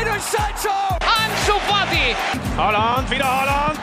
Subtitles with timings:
[0.00, 0.72] Jadon Sancho!
[1.00, 2.16] Ansu Fati!
[2.56, 3.78] Holland, wieder Holland!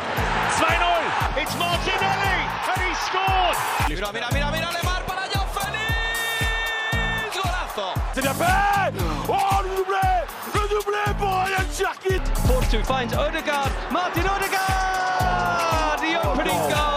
[0.57, 1.41] 2-0!
[1.41, 2.37] It's Martinelli!
[2.73, 3.57] And he scored!
[3.87, 7.35] Mira, mira, mira, mira, Lemar para Joao Félix!
[7.35, 7.93] Golazo!
[8.15, 8.93] C'est bien fait!
[9.29, 10.09] Oh, le doublé!
[10.55, 12.23] Le doublé pour Ryan Cherkit!
[12.47, 13.69] Force 2 finds Odegaard.
[13.91, 15.99] Martin Odegaard!
[16.01, 16.96] The opening goal!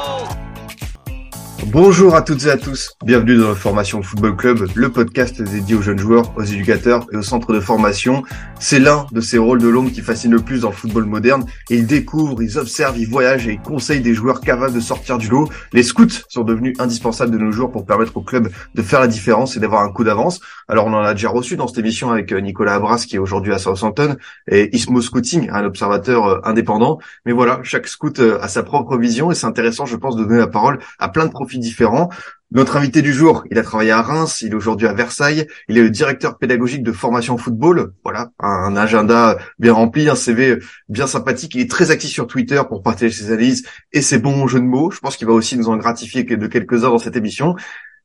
[1.72, 5.82] Bonjour à toutes et à tous, bienvenue dans Formation Football Club, le podcast dédié aux
[5.82, 8.24] jeunes joueurs, aux éducateurs et aux centres de formation.
[8.58, 11.44] C'est l'un de ces rôles de l'homme qui fascine le plus dans le football moderne.
[11.70, 15.28] ils découvrent, ils observent, ils voyagent et ils conseillent des joueurs capables de sortir du
[15.28, 15.48] lot.
[15.72, 19.06] Les scouts sont devenus indispensables de nos jours pour permettre au club de faire la
[19.06, 20.40] différence et d'avoir un coup d'avance.
[20.66, 23.20] Alors on en a déjà reçu dans cette émission avec euh, Nicolas Abras qui est
[23.20, 24.16] aujourd'hui à Southampton
[24.50, 26.98] et Ismo Scouting, un observateur euh, indépendant.
[27.26, 30.24] Mais voilà, chaque scout euh, a sa propre vision et c'est intéressant je pense de
[30.24, 32.10] donner la parole à plein de profils différents.
[32.52, 35.78] Notre invité du jour, il a travaillé à Reims, il est aujourd'hui à Versailles, il
[35.78, 37.92] est le directeur pédagogique de formation football.
[38.02, 41.54] Voilà, un agenda bien rempli, un CV bien sympathique.
[41.54, 44.64] Il est très actif sur Twitter pour partager ses analyses et ses bons jeux de
[44.64, 44.90] mots.
[44.90, 47.54] Je pense qu'il va aussi nous en gratifier de quelques-uns dans cette émission.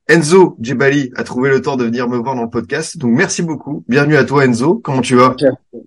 [0.08, 2.96] Enzo Djebali a trouvé le temps de venir me voir dans le podcast.
[2.96, 3.84] Donc merci beaucoup.
[3.88, 4.76] Bienvenue à toi Enzo.
[4.76, 5.36] Comment tu vas?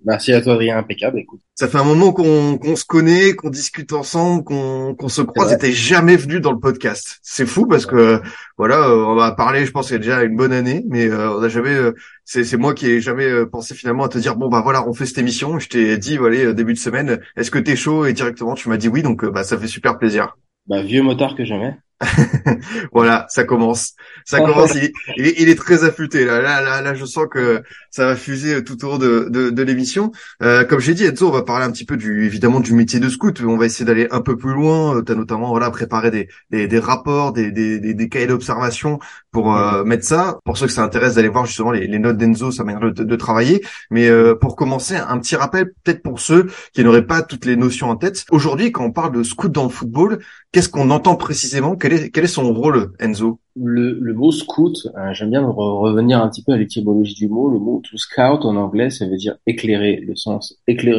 [0.05, 1.19] Merci à toi Adrien, impeccable.
[1.19, 1.39] Écoute.
[1.55, 5.57] Ça fait un moment qu'on se connaît, qu'on discute ensemble, qu'on se croise.
[5.57, 7.19] T'es jamais venu dans le podcast.
[7.23, 8.21] C'est fou parce que
[8.57, 9.65] voilà, euh, on va parler.
[9.65, 11.73] Je pense qu'il y a déjà une bonne année, mais euh, on a jamais.
[11.73, 11.93] Euh,
[12.25, 15.05] c'est moi qui ai jamais pensé finalement à te dire bon bah voilà, on fait
[15.05, 15.59] cette émission.
[15.59, 17.21] Je t'ai dit voilà début de semaine.
[17.37, 18.05] Est-ce que t'es chaud?
[18.05, 19.01] Et directement tu m'as dit oui.
[19.01, 20.35] Donc bah ça fait super plaisir.
[20.67, 21.73] Bah vieux motard que jamais.
[22.93, 23.93] voilà, ça commence.
[24.25, 24.73] Ça commence.
[24.75, 26.41] Il, est, il, est, très affûté là.
[26.41, 27.61] Là, là, là, je sens que
[27.91, 30.11] ça va fuser tout au long de, de, de l'émission.
[30.43, 32.99] Euh, comme j'ai dit, Enzo, on va parler un petit peu du, évidemment, du métier
[32.99, 33.41] de scout.
[33.45, 34.97] On va essayer d'aller un peu plus loin.
[34.97, 38.27] Euh, tu as notamment voilà préparé des, des, des rapports, des, des, des, des cahiers
[38.27, 38.99] d'observation
[39.31, 40.39] pour euh, mettre ça.
[40.45, 43.03] Pour ceux que ça intéresse d'aller voir justement les, les notes d'Enzo, sa manière de,
[43.03, 43.63] de, travailler.
[43.91, 47.55] Mais euh, pour commencer, un petit rappel peut-être pour ceux qui n'auraient pas toutes les
[47.55, 48.25] notions en tête.
[48.31, 50.19] Aujourd'hui, quand on parle de scout dans le football,
[50.51, 51.75] qu'est-ce qu'on entend précisément?
[51.75, 53.39] Quel est, quel est son rôle, Enzo?
[53.55, 57.49] Le, le mot scout, euh, j'aime bien revenir un petit peu à l'étymologie du mot.
[57.49, 60.57] Le mot to scout en anglais, ça veut dire éclairer, le sens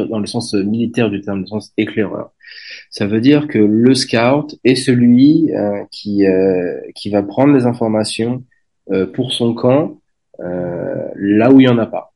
[0.09, 2.31] dans le sens militaire du terme, le sens éclaireur.
[2.89, 7.65] Ça veut dire que le scout est celui euh, qui euh, qui va prendre les
[7.65, 8.43] informations
[9.13, 10.01] pour son camp
[10.39, 12.13] là où il y en a pas.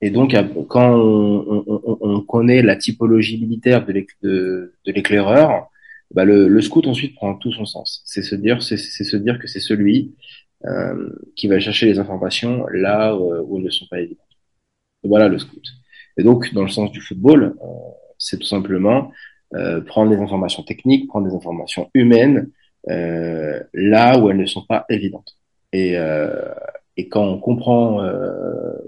[0.00, 0.34] Et donc,
[0.68, 5.68] quand on, on, on connaît la typologie militaire de l'éclaireur,
[6.14, 8.02] bah le, le, scout ensuite prend tout son sens.
[8.04, 10.14] C'est se dire, c'est se dire que c'est celui
[10.66, 14.26] euh, qui va chercher les informations là euh, où elles ne sont pas évidentes.
[15.02, 15.64] Voilà le scout.
[16.16, 17.66] Et donc, dans le sens du football, euh,
[18.18, 19.10] c'est tout simplement
[19.54, 22.50] euh, prendre des informations techniques, prendre des informations humaines
[22.88, 25.36] euh, là où elles ne sont pas évidentes.
[25.72, 25.96] Et,
[26.98, 28.06] et quand on comprend,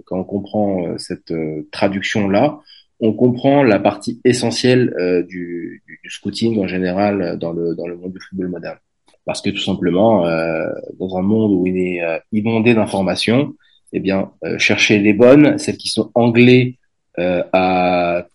[0.04, 1.32] quand on comprend cette
[1.72, 2.60] traduction là,
[3.00, 7.86] on comprend la partie essentielle euh, du, du, scouting en général euh, dans le, dans
[7.86, 8.78] le monde du football moderne.
[9.24, 10.66] Parce que tout simplement, euh,
[10.98, 13.54] dans un monde où il est euh, inondé d'informations,
[13.92, 16.78] eh bien, chercher les bonnes, celles qui sont anglais
[17.16, 18.26] à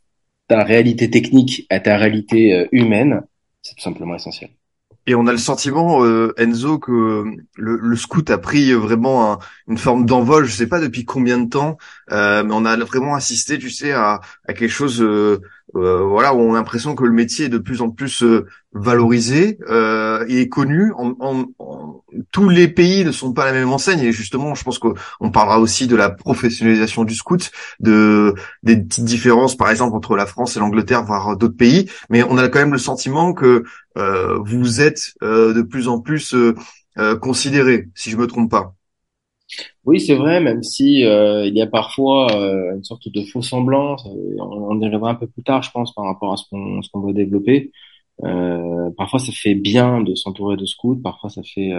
[0.47, 3.23] ta réalité technique, à ta réalité humaine,
[3.61, 4.51] c'est tout simplement essentiel.
[5.09, 7.23] Et on a le sentiment, euh, Enzo, que
[7.55, 10.45] le, le, scout a pris vraiment une forme d'envol.
[10.45, 11.77] Je sais pas depuis combien de temps,
[12.11, 15.39] euh, mais on a vraiment assisté, tu sais, à, à quelque chose euh,
[15.75, 18.47] euh, voilà, où on a l'impression que le métier est de plus en plus euh,
[18.73, 20.91] valorisé euh, et connu.
[20.97, 21.45] En,
[22.31, 25.59] tous les pays ne sont pas la même enseigne et justement, je pense qu'on parlera
[25.59, 28.33] aussi de la professionnalisation du scout, de
[28.63, 31.89] des petites différences, par exemple entre la France et l'Angleterre, voire d'autres pays.
[32.09, 33.63] Mais on a quand même le sentiment que
[33.95, 36.35] vous êtes de plus en plus
[37.21, 38.73] considéré, si je me trompe pas.
[39.85, 43.41] Oui, c'est vrai, même si euh, il y a parfois euh, une sorte de faux
[43.41, 46.43] semblant, on, on, y reviendra un peu plus tard, je pense, par rapport à ce
[46.49, 47.71] qu'on ce qu'on veut développer.
[48.23, 51.71] Euh, parfois, ça fait bien de s'entourer de scouts, parfois ça fait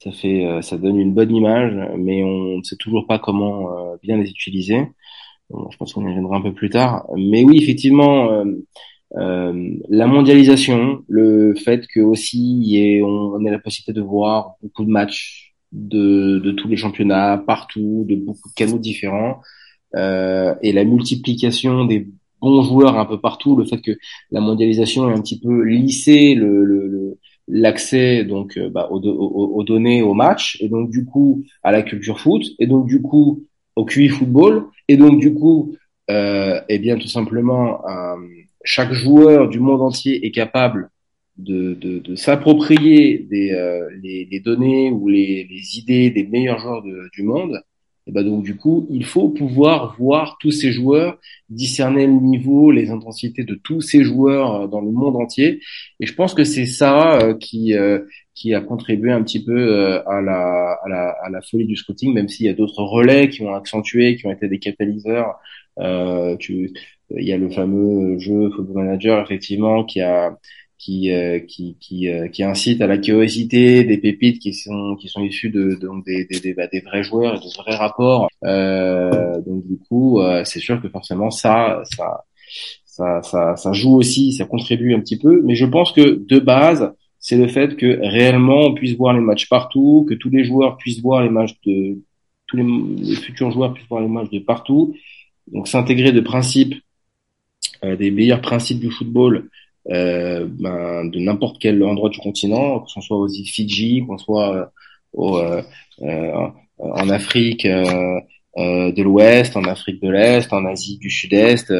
[0.00, 3.68] ça fait ça donne une bonne image, mais on ne sait toujours pas comment
[4.02, 4.86] bien les utiliser.
[5.50, 7.06] je pense qu'on y reviendra un peu plus tard.
[7.16, 8.44] Mais oui, effectivement.
[9.14, 14.90] la mondialisation, le fait que aussi on, on ait la possibilité de voir beaucoup de
[14.90, 19.40] matchs de, de tous les championnats, partout, de beaucoup de canaux différents,
[19.96, 22.08] euh, et la multiplication des
[22.40, 23.92] bons joueurs un peu partout, le fait que
[24.30, 27.18] la mondialisation est un petit peu lissé le, le,
[27.48, 31.82] l'accès donc euh, bah, aux, aux, données, aux matchs, et donc du coup à la
[31.82, 33.44] culture foot, et donc du coup
[33.76, 35.76] au QI football, et donc du coup,
[36.10, 37.80] euh, eh bien tout simplement,
[38.64, 40.90] chaque joueur du monde entier est capable
[41.36, 46.58] de, de, de s'approprier des, euh, les, les, données ou les, les, idées des meilleurs
[46.58, 47.62] joueurs de, du monde
[48.06, 51.18] Et bah donc du coup, il faut pouvoir voir tous ces joueurs,
[51.48, 55.60] discerner le niveau, les intensités de tous ces joueurs euh, dans le monde entier.
[56.00, 58.00] Et je pense que c'est ça euh, qui euh,
[58.34, 62.14] qui a contribué un petit peu à la, à la à la folie du scouting,
[62.14, 65.38] même s'il y a d'autres relais qui ont accentué, qui ont été des catalyseurs.
[65.78, 66.72] Euh, tu,
[67.10, 70.36] il y a le fameux jeu Football Manager effectivement qui a
[70.80, 75.08] qui euh, qui qui, euh, qui incite à la curiosité des pépites qui sont qui
[75.08, 78.28] sont issus de, donc des des, des, bah, des vrais joueurs et de vrais rapports.
[78.44, 82.24] Euh, donc du coup euh, c'est sûr que forcément ça ça
[82.86, 85.42] ça ça ça joue aussi ça contribue un petit peu.
[85.44, 89.20] Mais je pense que de base c'est le fait que réellement on puisse voir les
[89.20, 91.98] matchs partout que tous les joueurs puissent voir les matchs de
[92.46, 94.94] tous les, les futurs joueurs puissent voir les matchs de partout.
[95.52, 96.74] Donc s'intégrer de principes
[97.82, 99.50] des meilleurs principes du football
[99.88, 104.18] euh, ben, de n'importe quel endroit du continent, que ce soit aux îles Fidji, qu'on
[104.18, 104.66] soit euh,
[105.18, 105.62] euh,
[106.02, 106.48] euh,
[106.78, 111.72] en Afrique de l'Ouest, en Afrique de l'Est, en Asie du Sud-Est,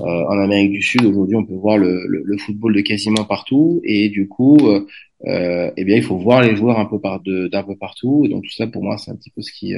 [0.00, 1.04] en Amérique du Sud.
[1.04, 4.58] Aujourd'hui, on peut voir le, le, le, football de quasiment partout, et du coup,
[5.26, 8.22] euh, eh bien, il faut voir les joueurs un peu par d'un peu partout.
[8.24, 9.74] Et donc tout ça, pour moi, c'est un petit peu ce qui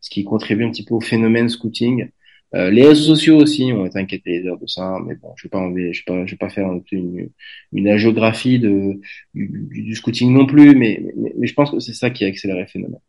[0.00, 2.08] ce qui contribue un petit peu au phénomène scouting
[2.56, 5.58] euh, les réseaux sociaux aussi ont été inquiétés de ça, mais bon, je vais pas
[5.58, 7.28] enlever, je vais pas, je vais pas faire une,
[7.72, 9.00] une agiographie de
[9.34, 11.02] du, du, scouting non plus, mais,
[11.36, 13.00] mais, je pense que c'est ça qui a accéléré le phénomène.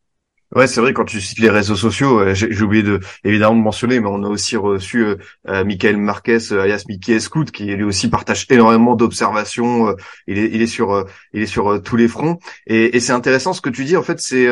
[0.56, 3.62] Ouais, c'est vrai, quand tu cites les réseaux sociaux, euh, j'ai oublié de évidemment de
[3.62, 5.16] mentionner, mais on a aussi reçu euh,
[5.48, 9.96] euh Michael Marquez, alias Mickey Scout, qui lui aussi partage énormément d'observations.
[10.28, 12.40] il, est, il est sur, il est sur tous les fronts.
[12.66, 13.98] Et, et c'est intéressant ce que tu dis.
[13.98, 14.48] En fait, c'est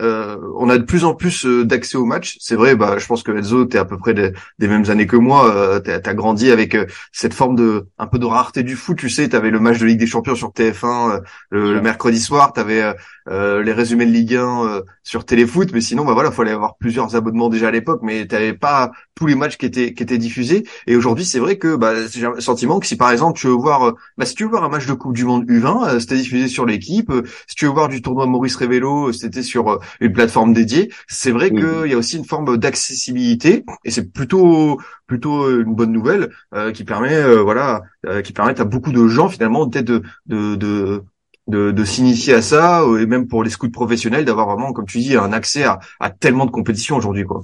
[0.00, 2.36] euh, on a de plus en plus euh, d'accès au match.
[2.40, 5.16] C'est vrai, bah, je pense que Enzo, t'es à peu près des, mêmes années que
[5.16, 5.54] moi.
[5.54, 8.96] Euh, t'as as grandi avec euh, cette forme de un peu de rareté du foot.
[8.96, 12.52] Tu sais, t'avais le match de Ligue des Champions sur TF1 le, le, mercredi soir.
[12.52, 12.94] T'avais
[13.28, 15.70] les résumés de Ligue 1 sur Téléfoot.
[15.72, 18.00] Mais sinon, bah voilà, fallait avoir plusieurs abonnements déjà à l'époque.
[18.02, 20.64] Mais t'avais pas tous les matchs qui étaient qui étaient diffusés.
[20.86, 23.52] Et aujourd'hui, c'est vrai que bah, j'ai un sentiment que si par exemple tu veux
[23.52, 26.48] voir, bah, si tu veux voir un match de Coupe du Monde U20, c'était diffusé
[26.48, 27.12] sur l'équipe.
[27.46, 30.90] si tu veux voir du tournoi Maurice Révélo, c'était sur une plateforme dédiée.
[31.06, 35.92] C'est vrai qu'il y a aussi une forme d'accessibilité et c'est plutôt plutôt une bonne
[35.92, 39.86] nouvelle euh, qui permet euh, voilà euh, qui permet à beaucoup de gens finalement peut-être
[39.86, 41.02] de de, de
[41.48, 44.98] de, de s'initier à ça et même pour les scouts professionnels d'avoir vraiment comme tu
[44.98, 47.42] dis un accès à, tellement de compétitions aujourd'hui quoi.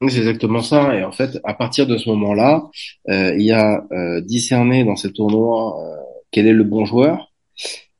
[0.00, 0.94] C'est exactement ça.
[0.94, 2.68] Et en fait, à partir de ce moment-là,
[3.08, 3.82] il y a
[4.20, 5.76] discerné dans ces tournois
[6.30, 7.32] quel est le bon joueur,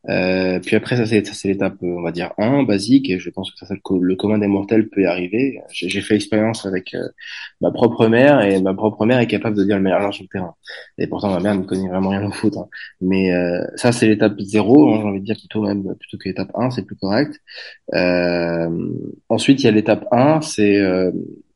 [0.08, 3.66] euh, puis après, ça c'est l'étape, on va dire 1, basique, et je pense que
[3.66, 5.60] ça, le commun des mortels peut y arriver.
[5.70, 7.08] J'ai fait expérience avec euh,
[7.60, 10.24] ma propre mère, et ma propre mère est capable de dire le meilleur joueur sur
[10.24, 10.54] le terrain.
[10.96, 12.56] Et pourtant, ma mère ne connaît vraiment rien au foot.
[12.56, 12.68] Hein.
[13.00, 16.28] Mais euh, ça, c'est l'étape 0, hein, j'ai envie de dire plutôt même plutôt que
[16.28, 17.40] l'étape 1, c'est plus correct.
[17.94, 18.70] Euh,
[19.28, 20.80] ensuite, il y a l'étape 1, c'est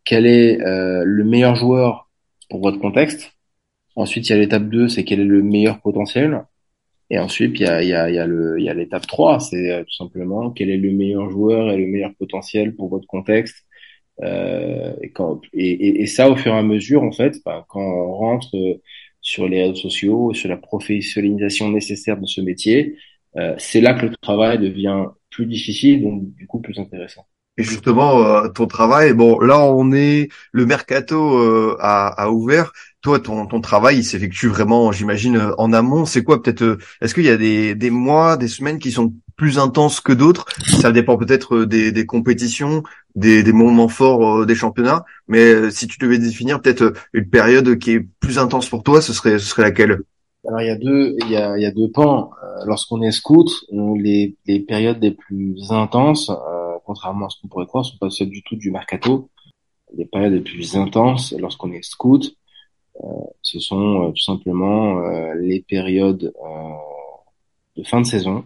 [0.04, 2.10] quel est le meilleur joueur
[2.50, 3.32] pour votre contexte.
[3.96, 6.42] Ensuite, il y a l'étape 2, c'est quel est le meilleur potentiel.
[7.12, 8.26] Et ensuite, il y a, y a, y a
[8.58, 11.86] y a l'étape 3, c'est euh, tout simplement quel est le meilleur joueur et le
[11.86, 13.66] meilleur potentiel pour votre contexte.
[14.22, 17.82] Euh, et, quand, et, et, ça, au fur et à mesure, en fait, bah, quand
[17.82, 18.80] on rentre euh,
[19.20, 22.96] sur les réseaux sociaux, sur la professionnalisation nécessaire de ce métier,
[23.36, 27.26] euh, c'est là que le travail devient plus difficile, donc du coup plus intéressant.
[27.58, 32.72] Et justement, euh, ton travail, bon, là on est, le mercato euh, a, a, ouvert.
[33.02, 36.06] Toi, ton, ton travail, il s'effectue vraiment, j'imagine, euh, en amont.
[36.06, 39.58] C'est quoi peut-être Est-ce qu'il y a des, des mois, des semaines qui sont plus
[39.58, 40.46] intenses que d'autres?
[40.80, 42.84] Ça dépend peut-être des, des compétitions,
[43.16, 45.04] des, des moments forts des championnats.
[45.28, 49.12] Mais si tu devais définir peut-être une période qui est plus intense pour toi, ce
[49.12, 50.00] serait, ce serait laquelle?
[50.48, 52.30] Alors il y a deux, il y a, il y a deux pans.
[52.66, 56.30] Lorsqu'on est scout, les, les périodes les plus intenses,
[56.84, 59.30] contrairement à ce qu'on pourrait croire, sont pas celles du tout du mercato.
[59.94, 62.36] Les périodes les plus intenses lorsqu'on est scout,
[63.02, 63.06] euh,
[63.40, 66.32] ce sont euh, tout simplement euh, les périodes
[67.76, 68.44] de fin de saison,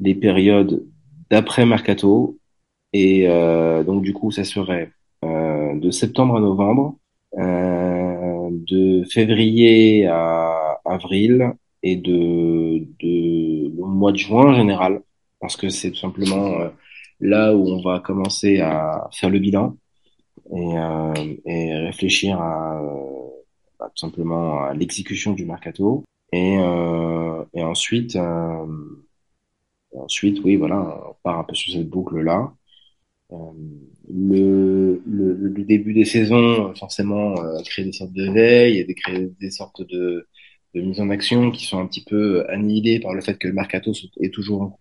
[0.00, 0.84] les périodes
[1.30, 2.38] d'après mercato,
[2.92, 3.26] et
[3.86, 4.92] donc du coup ça serait
[5.22, 6.96] de septembre à novembre,
[7.36, 15.02] de février à avril et de, de le mois de juin en général,
[15.40, 16.68] parce que c'est tout simplement
[17.24, 19.76] là où on va commencer à faire le bilan
[20.52, 21.12] et, euh,
[21.86, 22.80] réfléchir à,
[23.78, 26.04] bah, tout simplement à l'exécution du mercato.
[26.32, 28.66] Et, euh, ensuite euh,
[29.94, 30.78] ensuite oui voilà
[31.10, 32.52] on part un peu sur cette boucle là
[33.32, 33.36] euh,
[34.10, 39.82] le, début des saisons forcément euh, créer des sortes de veille et créer des sortes
[39.82, 40.28] de
[40.74, 43.54] de mise en action qui sont un petit peu annihilées par le fait que le
[43.54, 44.78] mercato est toujours en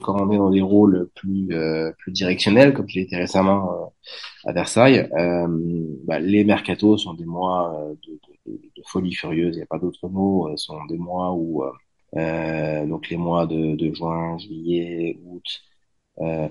[0.00, 1.48] quand on est dans des rôles plus
[1.98, 3.92] plus directionnels, comme j'ai été récemment
[4.44, 5.08] à Versailles,
[6.04, 9.56] bah, les mercatos sont des mois de, de, folie furieuse.
[9.56, 10.56] Il n'y a pas d'autre mot.
[10.56, 11.62] sont des mois où
[12.14, 15.44] donc les mois de, de juin, juillet, août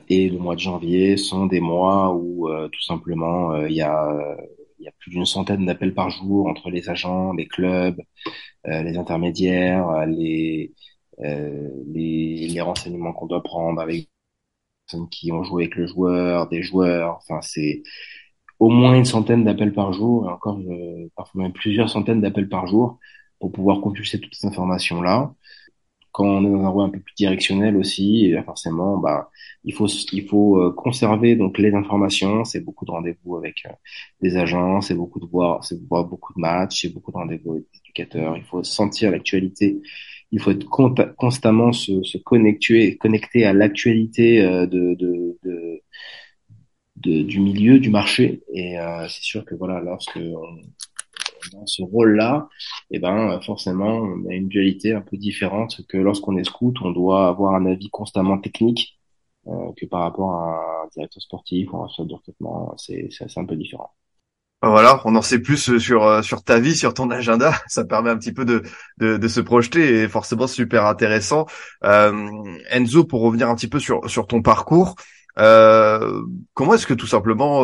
[0.10, 4.38] et le mois de janvier sont des mois où tout simplement il y a
[4.80, 8.02] il y a plus d'une centaine d'appels par jour entre les agents, les clubs,
[8.68, 14.10] euh, les intermédiaires, euh, les, euh, les, les renseignements qu'on doit prendre avec
[14.88, 17.18] personnes qui ont joué avec le joueur, des joueurs.
[17.18, 17.84] Enfin, c'est
[18.60, 20.60] au moins une centaine d'appels par jour, et encore
[21.16, 23.00] parfois même plusieurs centaines d'appels par jour
[23.40, 25.34] pour pouvoir compulser toutes ces informations-là
[26.12, 29.30] quand on est dans un rôle un peu plus directionnel aussi, forcément, bah,
[29.64, 32.44] il faut il faut euh, conserver donc les informations.
[32.46, 33.70] C'est beaucoup de rendez-vous avec euh,
[34.22, 37.54] des agents, c'est beaucoup de voir, c'est voir beaucoup de matchs, c'est beaucoup de rendez-vous
[37.54, 38.38] avec des éducateurs.
[38.38, 39.82] Il faut sentir l'actualité.
[40.32, 40.66] Il faut être
[41.18, 45.82] constamment se, se connecter, connecter à l'actualité euh, de, de, de,
[46.98, 48.42] de, du milieu, du marché.
[48.54, 48.76] Et
[49.10, 50.58] c'est sûr que voilà, lorsque on,
[51.54, 52.50] dans ce rôle-là,
[52.92, 56.92] eh ben forcément, on a une dualité un peu différente que lorsqu'on est scout, on
[56.92, 59.00] doit avoir un avis constamment technique
[59.48, 63.46] euh, que par rapport à un directeur sportif ou un responsable de recrutement, c'est un
[63.46, 63.92] peu différent.
[64.62, 67.54] Voilà, on en sait plus euh, sur euh, sur ta vie, sur ton agenda.
[67.68, 68.64] Ça permet un petit peu de
[68.98, 71.46] de, se projeter et forcément super intéressant.
[71.86, 72.30] Euh,
[72.70, 74.96] Enzo, pour revenir un petit peu sur sur ton parcours,
[75.36, 77.64] comment est-ce que tout simplement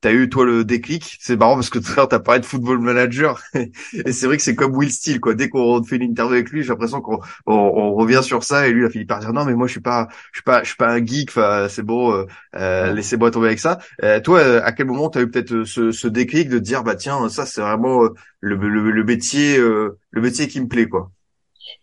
[0.00, 1.16] t'as eu toi le déclic.
[1.20, 4.36] C'est marrant parce que tout à l'heure t'as parlé de football manager et c'est vrai
[4.36, 5.34] que c'est comme Will Steele quoi.
[5.34, 8.72] Dès qu'on fait une interview avec lui, j'ai l'impression qu'on on, revient sur ça et
[8.72, 10.62] lui il a fini par dire non mais moi je suis pas je suis pas
[10.62, 11.30] je suis pas un geek.
[11.30, 12.24] Enfin c'est bon, euh,
[12.56, 13.78] euh laissez-moi tomber avec ça.
[14.02, 17.28] Euh, toi à quel moment t'as eu peut-être ce, ce déclic de dire bah tiens
[17.28, 18.02] ça c'est vraiment
[18.40, 21.10] le, le, le métier le métier qui me plaît quoi.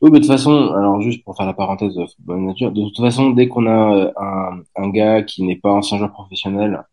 [0.01, 2.83] Oui, mais de toute façon, alors juste pour faire la parenthèse de football manager, de
[2.83, 6.83] toute façon, dès qu'on a un, un gars qui n'est pas ancien joueur professionnel,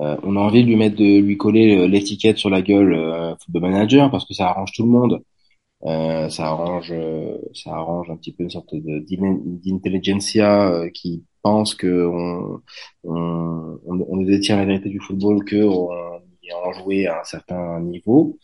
[0.00, 2.94] euh, on a envie de lui mettre, de lui coller euh, l'étiquette sur la gueule
[2.94, 5.22] euh, football manager parce que ça arrange tout le monde.
[5.84, 6.92] Euh, ça arrange,
[7.54, 12.60] ça arrange un petit peu une sorte d'intelligentsia qui pense que on,
[13.04, 15.88] on, on, détient la vérité du football, que on
[16.42, 18.38] y a joué à un certain niveau.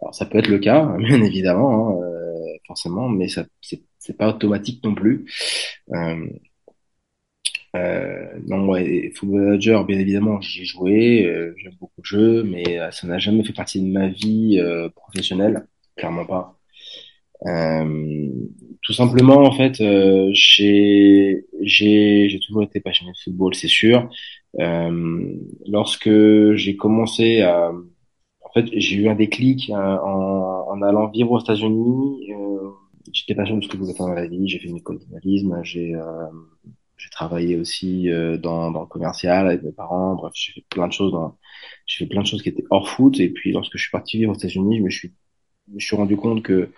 [0.00, 2.00] Alors ça peut être le cas, bien évidemment, hein,
[2.66, 5.26] forcément, mais ça c'est pas automatique non plus.
[7.76, 12.06] Euh, euh, non, ouais, Football Manager, bien évidemment, j'y ai joué, euh, j'aime beaucoup de
[12.06, 16.58] jeux, mais euh, ça n'a jamais fait partie de ma vie euh, professionnelle, clairement pas.
[18.82, 19.74] tout simplement, en fait,
[20.32, 24.08] j'ai j'ai j'ai toujours été passionné de football, c'est sûr.
[25.66, 26.10] lorsque
[26.54, 32.30] j'ai commencé à, en fait, j'ai eu un déclic en, en allant vivre aux États-Unis.
[33.12, 34.48] J'étais passionné de ce que je voulais faire dans la vie.
[34.48, 35.60] J'ai fait une école de journalisme.
[35.64, 35.94] J'ai
[36.98, 40.14] j'ai travaillé aussi euh, dans, dans le commercial avec mes parents.
[40.16, 41.12] Bref, j'ai fait plein de choses.
[41.12, 41.38] Dans,
[41.86, 43.18] j'ai fait plein de choses qui étaient hors foot.
[43.20, 45.14] Et puis, lorsque je suis parti vivre aux États-Unis, je me suis,
[45.68, 46.70] je me suis rendu compte que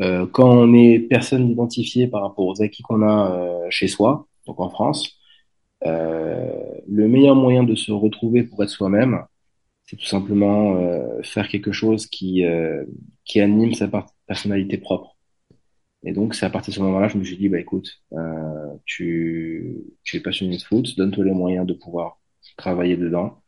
[0.00, 4.26] euh, quand on est personne identifiée par rapport aux acquis qu'on a euh, chez soi,
[4.46, 5.18] donc en France,
[5.86, 6.52] euh,
[6.88, 9.24] le meilleur moyen de se retrouver pour être soi-même,
[9.84, 12.42] c'est tout simplement euh, faire quelque chose qui,
[13.24, 13.88] qui anime sa
[14.26, 15.13] personnalité propre.
[16.04, 18.74] Et donc, c'est à partir de ce moment-là, je me suis dit, bah écoute, euh,
[18.84, 22.18] tu, tu es passionné de foot, donne-toi les moyens de pouvoir
[22.56, 23.42] travailler dedans.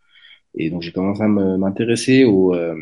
[0.55, 2.75] Et donc, j'ai commencé à m'intéresser au, euh,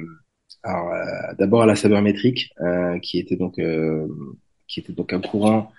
[0.66, 4.07] euh, d'abord à la sabermétrique, euh, qui était donc, euh,
[4.69, 5.71] qui était donc un courant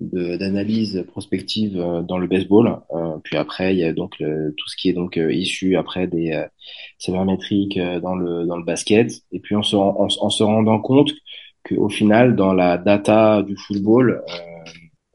[0.00, 2.80] d'analyse prospective euh, dans le baseball.
[3.22, 6.44] puis après, il y a donc tout ce qui est donc issu après des
[6.98, 9.12] sabermétriques dans le dans le basket.
[9.32, 11.12] Et puis, on se, en se rendant compte
[11.64, 14.54] qu'au final, dans la data du football, euh,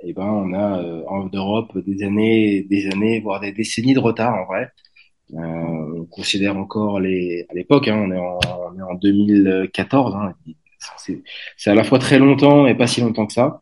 [0.01, 3.99] eh ben, on a euh, en Europe des années, des années, voire des décennies de
[3.99, 4.69] retard en vrai.
[5.33, 8.39] Euh, on considère encore les, à l'époque, hein, on, est en,
[8.73, 10.15] on est en 2014.
[10.15, 10.33] Hein,
[11.57, 13.61] c'est à la fois très longtemps et pas si longtemps que ça.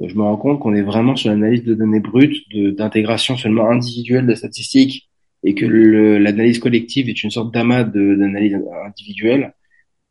[0.00, 3.68] Euh, je me rends compte qu'on est vraiment sur l'analyse de données brutes, d'intégration seulement
[3.70, 5.10] individuelle de statistiques,
[5.44, 9.54] et que l'analyse collective est une sorte d'amas d'analyse individuelle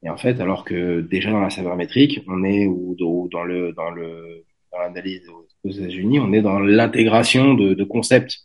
[0.04, 2.96] et en fait, alors que déjà dans la sabermétrique, on est ou,
[3.32, 5.28] dans le dans le dans l'analyse
[5.64, 8.40] aux États-Unis, on est dans l'intégration de, de, concepts.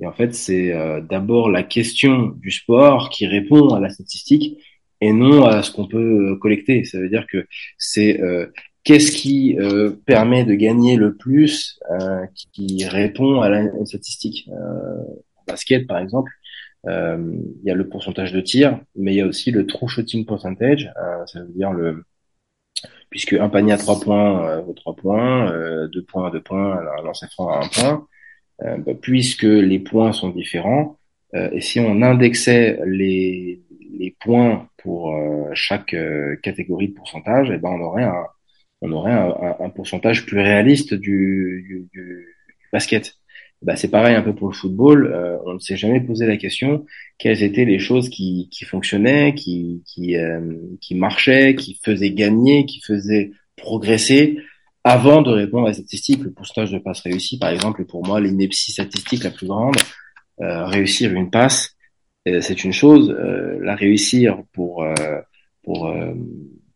[0.00, 4.58] Et en fait, c'est euh, d'abord la question du sport qui répond à la statistique
[5.00, 6.84] et non à ce qu'on peut euh, collecter.
[6.84, 7.46] Ça veut dire que
[7.76, 8.46] c'est euh,
[8.84, 9.56] qu'est-ce qui
[10.06, 11.78] permet de gagner le plus
[12.52, 14.48] qui répond à la statistique.
[15.46, 16.43] basket, par exemple, euh,
[16.86, 20.26] il y a le pourcentage de tir, mais il y a aussi le true shooting
[20.26, 22.04] percentage, euh, ça veut dire le
[23.10, 26.42] puisque un panier à trois points euh, vaut trois points, euh, deux points à deux
[26.42, 28.06] points, un lancer franc à un point.
[28.78, 30.98] bah, puisque les points sont différents,
[31.34, 33.62] et si on indexait les,
[33.98, 35.12] les points pour
[35.54, 35.96] chaque
[36.42, 38.26] catégorie de pourcentage, et eh ben on aurait un,
[38.82, 42.28] on aurait un, un, pourcentage plus réaliste du, du, du
[42.72, 43.16] basket.
[43.64, 45.06] Bah, c'est pareil un peu pour le football.
[45.06, 46.84] Euh, on ne s'est jamais posé la question
[47.16, 52.66] quelles étaient les choses qui, qui fonctionnaient, qui, qui, euh, qui marchaient, qui faisaient gagner,
[52.66, 54.38] qui faisaient progresser
[54.84, 56.22] avant de répondre à la statistique.
[56.22, 59.76] Le pourcentage de passes réussies, par exemple, pour moi l'ineptie statistique la plus grande.
[60.42, 61.74] Euh, réussir une passe,
[62.26, 63.14] c'est une chose.
[63.60, 64.84] la réussir pour
[65.62, 65.94] pour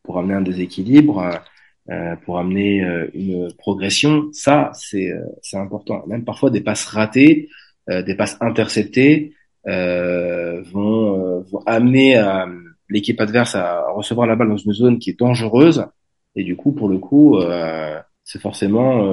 [0.03, 1.43] pour amener un déséquilibre
[1.91, 6.05] euh, pour amener euh, une progression, ça c'est euh, c'est important.
[6.07, 7.49] Même parfois des passes ratées,
[7.89, 9.33] des passes interceptées
[9.65, 12.23] vont, vont amener
[12.91, 15.87] l'équipe adverse à recevoir la balle dans une zone qui est dangereuse
[16.37, 17.41] et du coup pour le coup
[18.25, 19.11] c'est forcément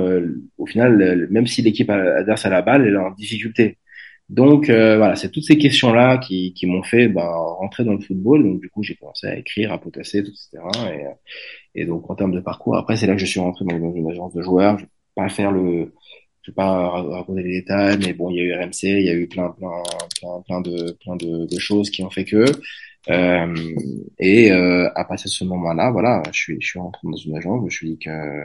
[0.57, 3.77] au final même si l'équipe adverse a la balle elle est en difficulté
[4.29, 8.43] donc voilà, c'est toutes ces questions-là qui, qui m'ont fait bah, rentrer dans le football.
[8.43, 10.59] Donc du coup, j'ai commencé à écrire, à potasser, etc.
[11.75, 13.93] Et, et donc en termes de parcours, après c'est là que je suis rentré dans,
[13.93, 14.77] une agence de joueurs.
[14.79, 15.93] Je vais pas faire le,
[16.45, 19.09] je vais pas raconter les détails, mais bon, il y a eu RMC, il y
[19.09, 19.81] a eu plein, plein,
[20.21, 22.45] plein, plein de, plein de, choses qui ont fait que.
[23.09, 23.55] Euh,
[24.19, 27.35] et euh, à partir de ce moment-là, voilà, je suis, je suis rentré dans une
[27.35, 27.61] agence.
[27.61, 28.43] Je me suis dit que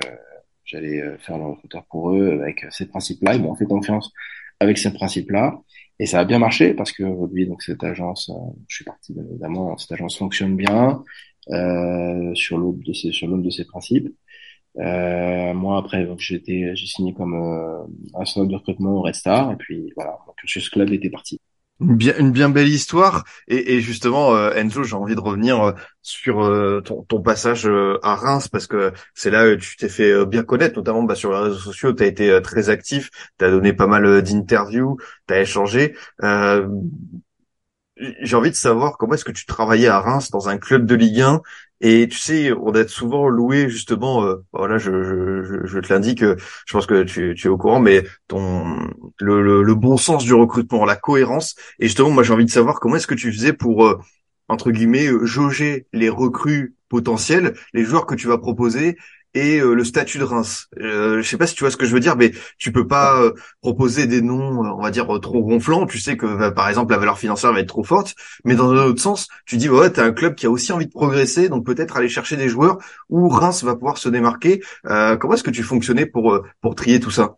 [0.65, 3.35] j'allais euh, faire le recruteur pour eux avec ces principes-là.
[3.35, 4.13] Ils m'ont fait confiance
[4.61, 5.61] avec ces principes-là.
[5.99, 9.15] Et ça a bien marché parce que aujourd'hui, donc cette agence, euh, je suis parti
[9.19, 11.03] évidemment, cette agence fonctionne bien
[11.51, 14.09] euh, sur l'aube de ces sur l'aube de principes.
[14.79, 17.83] Euh, moi après donc j'étais j'ai signé comme euh,
[18.15, 21.41] un de recrutement au Red Star et puis voilà mon cursus club était parti.
[21.81, 23.25] Une bien, une bien belle histoire.
[23.49, 25.73] Et, justement, euh, Enzo, j'ai envie de revenir euh,
[26.03, 27.69] sur euh, ton, passage
[28.03, 31.39] à Reims parce que c'est là tu t'es fait bien connaître, notamment bah, sur les
[31.39, 31.93] réseaux sociaux.
[31.93, 35.95] Tu as été très actif, tu as donné pas mal d'interviews, tu as échangé
[38.21, 40.95] j'ai envie de savoir comment est-ce que tu travaillais à Reims dans un club de
[40.95, 41.43] Ligue 1
[41.83, 46.23] et tu sais on a souvent loué justement euh, voilà je, je, je te l'indique
[46.23, 48.77] je pense que tu, es au courant mais ton
[49.19, 51.55] le, bon sens du recrutement la cohérence.
[51.79, 53.99] Et justement moi j'ai envie de savoir comment est-ce que tu faisais pour euh,
[54.49, 58.97] entre guillemets jauger les recrues potentiels les joueurs que tu vas proposer
[59.35, 60.69] et euh, le statut de Reims.
[60.81, 62.87] Euh, je sais pas si tu vois ce que je veux dire, mais tu peux
[62.87, 65.87] pas euh, proposer des noms, on va dire trop gonflants.
[65.87, 68.15] Tu sais que bah, par exemple la valeur financière va être trop forte,
[68.45, 70.87] mais dans un autre sens, tu dis ouais, t'as un club qui a aussi envie
[70.87, 74.61] de progresser, donc peut-être aller chercher des joueurs où Reims va pouvoir se démarquer.
[74.85, 77.37] comment est-ce que tu fonctionnais pour pour trier tout ça?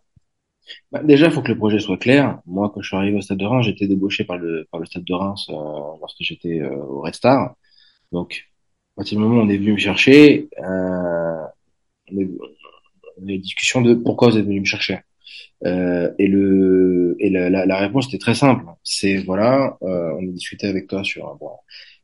[0.91, 2.39] Bah, Déjà, il faut que le projet soit clair.
[2.45, 4.85] Moi, quand je suis arrivé au Stade de Reims, j'étais débauché par le par le
[4.85, 7.55] Stade de Reims lorsque j'étais au Red Star.
[8.11, 8.45] Donc,
[8.95, 11.43] à partir du moment où on est venu me chercher, euh,
[12.11, 14.99] les discussions de pourquoi vous êtes venu me chercher.
[15.65, 18.65] Euh, et le et la, la, la, réponse était très simple.
[18.83, 21.51] C'est voilà, euh, on a discuté avec toi sur bon,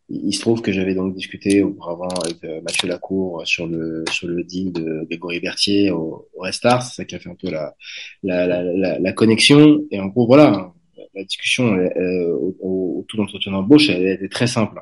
[0.10, 4.28] il, se trouve que j'avais donc discuté auparavant avec euh, Mathieu Lacour sur le sur
[4.28, 7.50] le deal de Grégory Berthier au, au Restart, c'est ça qui a fait un peu
[7.52, 7.76] la
[8.24, 9.82] la, la, la connexion.
[9.92, 10.72] Et en gros voilà,
[11.14, 14.82] la discussion euh, au, tout l'entretien d'embauche, elle, était très simple.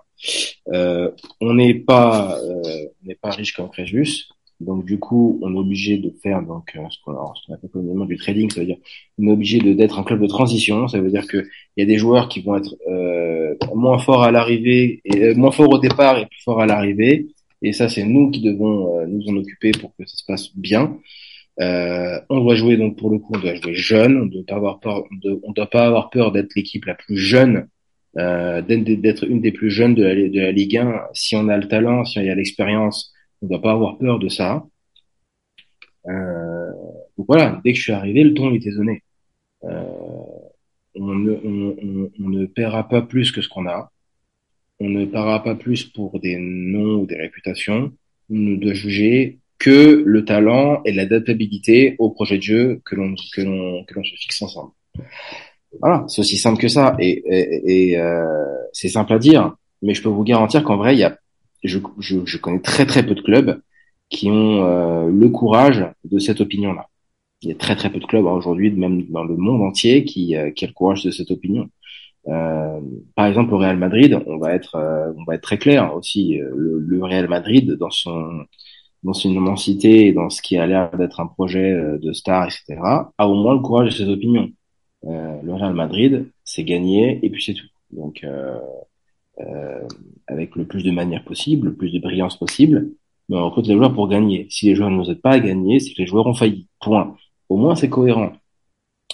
[0.73, 4.27] Euh, on n'est pas on n'est pas riche comme Crésus,
[4.59, 7.13] donc du coup, on est obligé de faire donc euh, ce qu'on
[7.53, 8.77] appelle communément du trading, ça veut dire
[9.19, 10.87] on est obligé d'être un club de transition.
[10.87, 11.37] Ça veut dire que
[11.75, 15.51] il y a des joueurs qui vont être euh, moins forts à l'arrivée euh, moins
[15.51, 17.27] forts au départ et plus forts à l'arrivée.
[17.61, 20.97] Et ça, c'est nous qui devons nous en occuper pour que ça se passe bien.
[21.59, 24.17] on doit jouer donc pour le coup, on doit jouer jeune.
[24.17, 25.03] On doit pas avoir peur.
[25.43, 27.67] On doit pas avoir peur d'être l'équipe la plus jeune,
[28.15, 31.01] d'être une des plus jeunes de la, Ligue 1.
[31.13, 34.19] Si on a le talent, si on a l'expérience on ne doit pas avoir peur
[34.19, 34.65] de ça.
[36.07, 36.71] Euh,
[37.17, 39.03] donc voilà, dès que je suis arrivé, le ton était donné.
[39.63, 39.83] Euh,
[40.95, 43.91] on, ne, paiera pas plus que ce qu'on a.
[44.79, 47.91] On ne paiera pas plus pour des noms ou des réputations.
[48.29, 53.15] On ne doit juger que le talent et l'adaptabilité au projet de jeu que l'on
[53.33, 54.71] que l'on que l'on se fixe ensemble.
[55.81, 56.95] Voilà, c'est aussi simple que ça.
[56.99, 58.25] Et euh,
[58.73, 61.17] c'est simple à dire, mais je peux vous garantir qu'en vrai, il y a
[61.63, 63.61] je, je, je, connais très très peu de clubs
[64.09, 66.87] qui ont euh, le courage de cette opinion-là.
[67.41, 70.35] Il y a très très peu de clubs aujourd'hui, même dans le monde entier, qui,
[70.35, 71.69] euh, qui a le courage de cette opinion.
[72.27, 72.79] Euh,
[73.15, 76.37] par exemple, au Real Madrid, on va être, euh, on va être très clair aussi.
[76.37, 78.45] Le, le, Real Madrid, dans son,
[79.03, 82.79] dans son immensité et dans ce qui a l'air d'être un projet de star, etc.,
[83.17, 84.49] a au moins le courage de cette opinion.
[85.03, 87.67] le Real Madrid, c'est gagné et puis c'est tout.
[87.91, 88.59] Donc, euh,
[90.27, 92.91] avec le plus de manière possible, le plus de brillance possible,
[93.29, 94.47] mais on recrute les joueurs pour gagner.
[94.49, 96.67] Si les joueurs ne nous aident pas à gagner, c'est que les joueurs ont failli.
[96.79, 97.15] Point.
[97.49, 98.31] Au moins, c'est cohérent.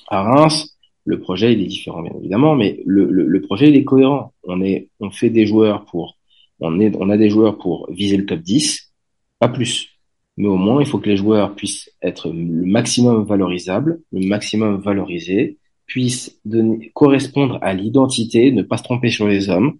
[0.07, 0.69] À Reims,
[1.05, 4.33] Le projet, il est différent, bien évidemment, mais le, le, le, projet, il est cohérent.
[4.45, 6.17] On est, on fait des joueurs pour,
[6.61, 8.93] on est, on a des joueurs pour viser le top 10,
[9.39, 9.89] pas plus.
[10.37, 14.77] Mais au moins, il faut que les joueurs puissent être le maximum valorisables, le maximum
[14.81, 19.77] valorisés, puissent donner, correspondre à l'identité, ne pas se tromper sur les hommes.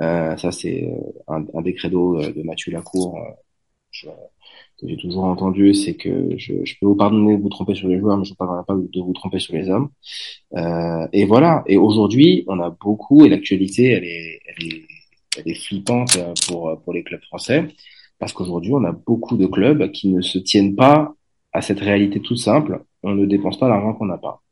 [0.00, 3.18] Euh, ça, c'est euh, un, un, des credos euh, de Mathieu Lacour.
[3.90, 4.08] Je,
[4.80, 7.88] que j'ai toujours entendu, c'est que je, je, peux vous pardonner de vous tromper sur
[7.88, 9.90] les joueurs, mais je ne pardonnerai pas de vous tromper sur les hommes.
[10.56, 11.62] Euh, et voilà.
[11.66, 14.82] Et aujourd'hui, on a beaucoup, et l'actualité, elle est, elle est,
[15.38, 17.68] elle est flippante pour pour les clubs français,
[18.18, 21.14] parce qu'aujourd'hui, on a beaucoup de clubs qui ne se tiennent pas
[21.52, 22.84] à cette réalité toute simple.
[23.02, 24.42] On ne dépense pas l'argent qu'on n'a pas.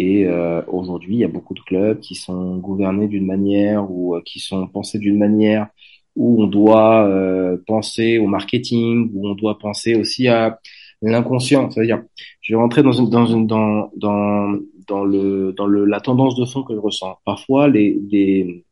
[0.00, 4.14] Et euh, aujourd'hui, il y a beaucoup de clubs qui sont gouvernés d'une manière ou
[4.14, 5.66] euh, qui sont pensés d'une manière
[6.14, 10.60] où on doit euh, penser au marketing, où on doit penser aussi à
[11.02, 11.68] l'inconscient.
[11.70, 12.02] C'est-à-dire,
[12.40, 14.56] je vais rentrer dans une, dans une, dans, dans,
[14.86, 17.18] dans le, dans le, la tendance de fond que je ressens.
[17.24, 18.64] Parfois, les, les,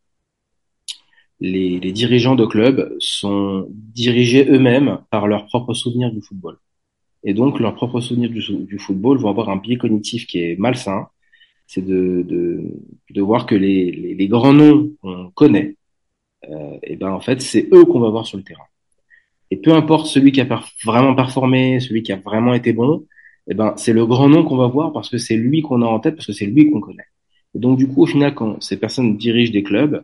[1.40, 6.56] les, les dirigeants de clubs sont dirigés eux-mêmes par leurs propres souvenirs du football.
[7.24, 10.56] Et donc, leurs propres souvenirs du, du football vont avoir un biais cognitif qui est
[10.56, 11.08] malsain.
[11.66, 12.62] C'est de, de,
[13.10, 15.76] de voir que les, les, les grands noms qu'on connaît,
[16.48, 18.64] euh, et ben en fait c'est eux qu'on va voir sur le terrain.
[19.50, 20.48] Et peu importe celui qui a
[20.84, 23.06] vraiment performé, celui qui a vraiment été bon,
[23.48, 25.86] et ben c'est le grand nom qu'on va voir parce que c'est lui qu'on a
[25.86, 27.04] en tête, parce que c'est lui qu'on connaît.
[27.54, 30.02] Et donc du coup au final quand ces personnes dirigent des clubs,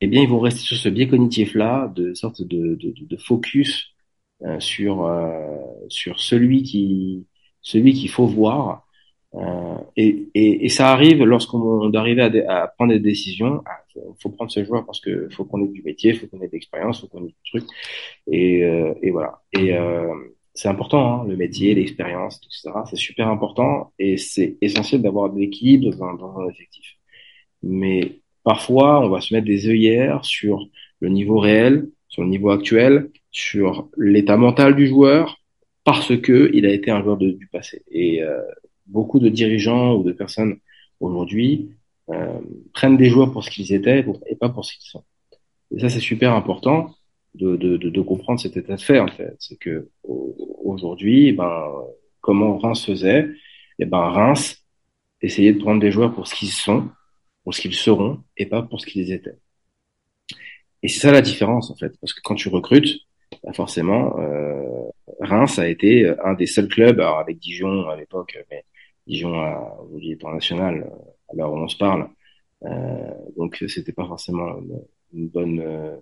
[0.00, 3.16] eh bien ils vont rester sur ce biais cognitif là, de sorte de, de, de
[3.16, 3.88] focus
[4.42, 5.56] euh, sur euh,
[5.88, 7.26] sur celui qui
[7.62, 8.86] celui qu'il faut voir
[9.34, 13.62] euh, et, et, et, ça arrive lorsqu'on doit arriver à, à, prendre des décisions.
[13.64, 16.40] Il ah, faut, prendre ce joueur parce que faut qu'on ait du métier, faut qu'on
[16.42, 17.64] ait de l'expérience, faut qu'on ait du truc.
[18.26, 19.40] Et, euh, et voilà.
[19.52, 20.12] Et euh,
[20.54, 22.80] c'est important, hein, le métier, l'expérience, etc.
[22.90, 26.96] C'est super important et c'est essentiel d'avoir de l'équilibre dans, dans un effectif.
[27.62, 30.66] Mais parfois, on va se mettre des œillères sur
[30.98, 35.40] le niveau réel, sur le niveau actuel, sur l'état mental du joueur,
[35.84, 37.82] parce que il a été un joueur de, du passé.
[37.90, 38.42] Et euh,
[38.90, 40.58] beaucoup de dirigeants ou de personnes
[41.00, 41.70] aujourd'hui
[42.10, 42.40] euh,
[42.72, 45.04] prennent des joueurs pour ce qu'ils étaient et pas pour ce qu'ils sont.
[45.74, 46.94] Et ça, c'est super important
[47.34, 49.36] de, de, de, de, comprendre cet état de fait, en fait.
[49.38, 51.72] C'est que aujourd'hui, ben,
[52.20, 53.28] comment Reims faisait,
[53.78, 54.66] eh ben, Reims
[55.22, 56.88] essayait de prendre des joueurs pour ce qu'ils sont,
[57.44, 59.38] pour ce qu'ils seront, et pas pour ce qu'ils étaient.
[60.82, 61.92] Et c'est ça la différence, en fait.
[62.00, 62.98] Parce que quand tu recrutes,
[63.44, 64.88] ben forcément, euh,
[65.20, 68.36] Reims a été un des seuls clubs, alors avec Dijon à l'époque,
[69.06, 72.08] Dijon à, au national, euh, alors on se parle.
[72.64, 74.60] Euh, donc c'était pas forcément
[75.14, 75.96] une, bonne euh,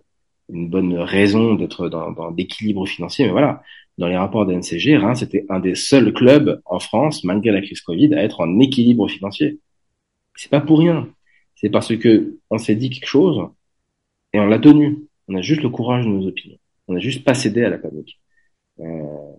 [0.48, 3.62] une bonne raison d'être dans, dans l'équilibre financier, mais voilà,
[3.98, 7.60] dans les rapports de NCG, Reims c'était un des seuls clubs en France, malgré la
[7.62, 9.60] crise Covid, à être en équilibre financier.
[10.36, 11.08] C'est pas pour rien.
[11.56, 13.48] C'est parce que on s'est dit quelque chose
[14.32, 15.08] et on l'a tenu.
[15.28, 16.58] On a juste le courage de nos opinions.
[16.88, 18.20] On a juste pas cédé à la panique.
[18.80, 19.32] Euh,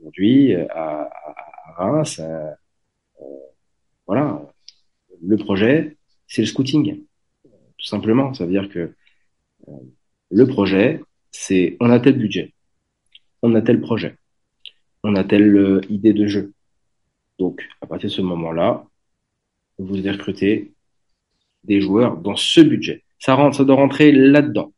[0.00, 2.20] Aujourd'hui, à, à, Reims,
[4.06, 4.52] voilà,
[5.22, 5.96] le projet,
[6.28, 7.02] c'est le scouting,
[7.42, 8.34] tout simplement.
[8.34, 8.94] Ça veut dire que
[9.68, 9.72] euh,
[10.30, 11.00] le projet,
[11.30, 12.52] c'est on a tel budget,
[13.42, 14.16] on a tel projet,
[15.02, 16.52] on a telle euh, idée de jeu.
[17.38, 18.86] Donc, à partir de ce moment-là,
[19.78, 20.72] vous allez recruter
[21.64, 23.04] des joueurs dans ce budget.
[23.18, 24.72] Ça rentre, ça doit rentrer là-dedans.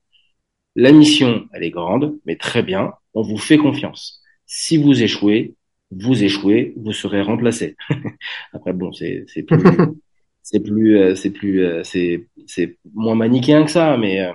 [0.74, 2.92] La mission, elle est grande, mais très bien.
[3.14, 4.22] On vous fait confiance.
[4.46, 5.54] Si vous échouez,
[5.90, 7.76] vous échouez, vous serez remplacé.
[8.52, 9.58] Après, bon, c'est c'est plus
[10.42, 14.32] c'est plus euh, c'est plus euh, c'est c'est moins manichéen que ça, mais euh,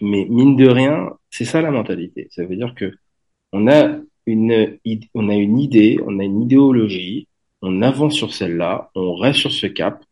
[0.00, 2.28] mais mine de rien, c'est ça la mentalité.
[2.30, 2.92] Ça veut dire que
[3.52, 4.78] on a une
[5.14, 7.28] on a une idée, on a une idéologie,
[7.62, 10.04] on avance sur celle-là, on reste sur ce cap.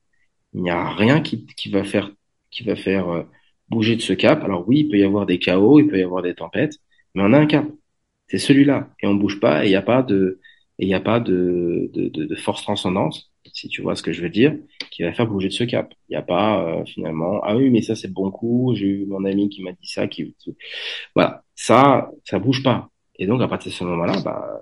[0.54, 2.12] Il n'y a rien qui qui va faire
[2.50, 3.26] qui va faire
[3.68, 4.42] bouger de ce cap.
[4.44, 6.78] Alors oui, il peut y avoir des chaos, il peut y avoir des tempêtes,
[7.14, 7.66] mais on a un cap
[8.28, 10.40] c'est celui-là et on bouge pas et il n'y a pas de
[10.78, 14.22] il a pas de, de, de, de, force transcendante, si tu vois ce que je
[14.22, 14.56] veux dire,
[14.90, 15.94] qui va faire bouger de ce cap.
[16.08, 19.06] Il n'y a pas euh, finalement ah oui mais ça c'est bon coup, j'ai eu
[19.06, 20.34] mon ami qui m'a dit ça, qui
[21.14, 22.90] voilà ça ça bouge pas.
[23.16, 24.60] Et donc à partir de ce moment-là, bah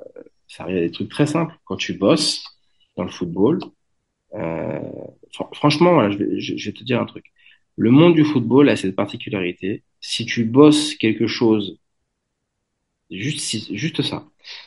[0.49, 1.55] ça arrive à des trucs très simples.
[1.65, 2.45] Quand tu bosses
[2.97, 3.61] dans le football,
[4.35, 4.81] euh,
[5.55, 7.33] franchement voilà, je vais te dire un truc.
[7.77, 9.83] Le monde du football a cette particularité.
[10.01, 11.79] Si tu bosses quelque chose
[13.13, 14.27] Juste, juste ça.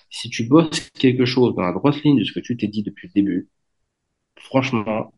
[0.09, 2.81] Si tu bosses quelque chose dans la droite ligne de ce que tu t'es dit
[2.83, 3.49] depuis le début,
[4.39, 5.13] franchement,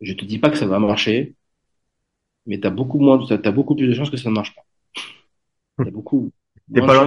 [0.00, 1.36] je te dis pas que ça va marcher,
[2.46, 4.62] mais t'as beaucoup moins, t'as beaucoup plus de chances que ça ne marche pas.
[5.82, 6.32] T'as beaucoup.
[6.74, 7.06] T'es pas loin,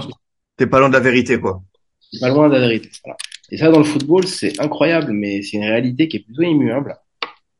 [0.57, 1.63] t'es pas loin de la vérité, quoi.
[2.11, 2.89] T'es pas loin de la vérité.
[3.03, 3.17] Voilà.
[3.51, 6.95] Et ça, dans le football, c'est incroyable, mais c'est une réalité qui est plutôt immuable.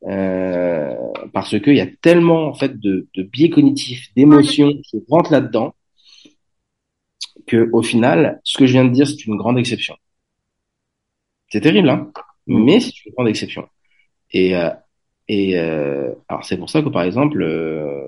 [0.08, 0.95] euh,
[1.34, 5.76] parce qu'il y a tellement en fait de, de biais cognitifs, d'émotions qui rentrent là-dedans
[7.51, 9.95] que au final, ce que je viens de dire, c'est une grande exception.
[11.49, 12.11] C'est terrible, hein
[12.47, 12.63] mm.
[12.65, 13.67] mais c'est une grande exception.
[14.31, 14.69] Et, euh,
[15.27, 18.07] et euh, alors c'est pour ça que par exemple, euh,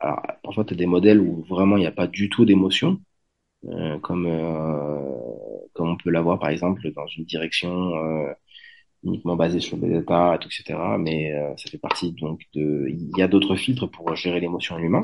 [0.00, 3.00] alors, parfois tu as des modèles où vraiment il n'y a pas du tout d'émotion,
[4.02, 4.26] comme
[5.74, 7.92] comme on peut l'avoir par exemple dans une direction
[9.04, 10.78] uniquement basée sur des data, etc.
[10.98, 12.86] Mais ça fait partie donc de.
[12.88, 15.02] Il y a d'autres filtres pour gérer l'émotion humain.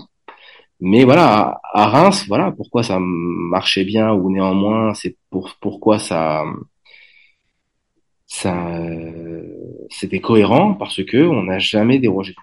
[0.81, 6.45] Mais voilà, à Reims, voilà pourquoi ça marchait bien ou néanmoins c'est pour pourquoi ça
[8.27, 8.53] ça
[9.91, 12.35] c'était cohérent parce que on n'a jamais dérogé.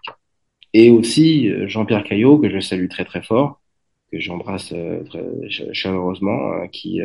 [0.73, 3.61] Et aussi euh, Jean-Pierre Caillot que je salue très très fort,
[4.11, 5.23] que j'embrasse euh, très
[5.73, 6.99] chaleureusement, euh, qui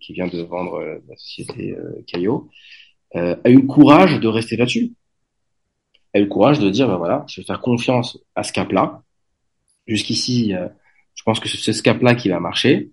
[0.00, 2.48] qui vient de vendre la société Caillot,
[3.14, 4.92] a eu le courage de rester là-dessus.
[6.14, 9.02] A eu le courage de dire ben voilà, je vais faire confiance à ce cap-là.
[9.86, 10.52] Jusqu'ici,
[11.14, 12.90] je pense que c'est ce cap-là qui va marcher.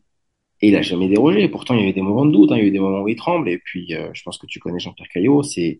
[0.62, 1.47] Et il a jamais dérogé.
[1.47, 2.80] Pourtant, il y a eu des moments de doute, hein, il y a eu des
[2.80, 3.49] moments où il tremble.
[3.49, 5.41] Et puis, euh, je pense que tu connais Jean-Pierre Caillot.
[5.43, 5.80] C'est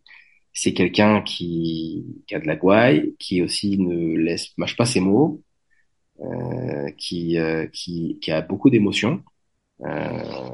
[0.54, 5.00] c'est quelqu'un qui, qui a de la gouaille, qui aussi ne laisse mâche pas ses
[5.00, 5.42] mots,
[6.22, 9.24] euh, qui, euh, qui qui a beaucoup d'émotions.
[9.82, 10.50] Euh,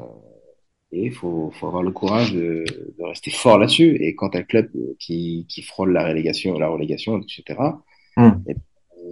[0.92, 2.64] et il faut, faut avoir le courage de,
[2.98, 3.96] de rester fort là-dessus.
[4.00, 7.58] Et quand un club qui, qui frôle la relégation, la relégation, etc.,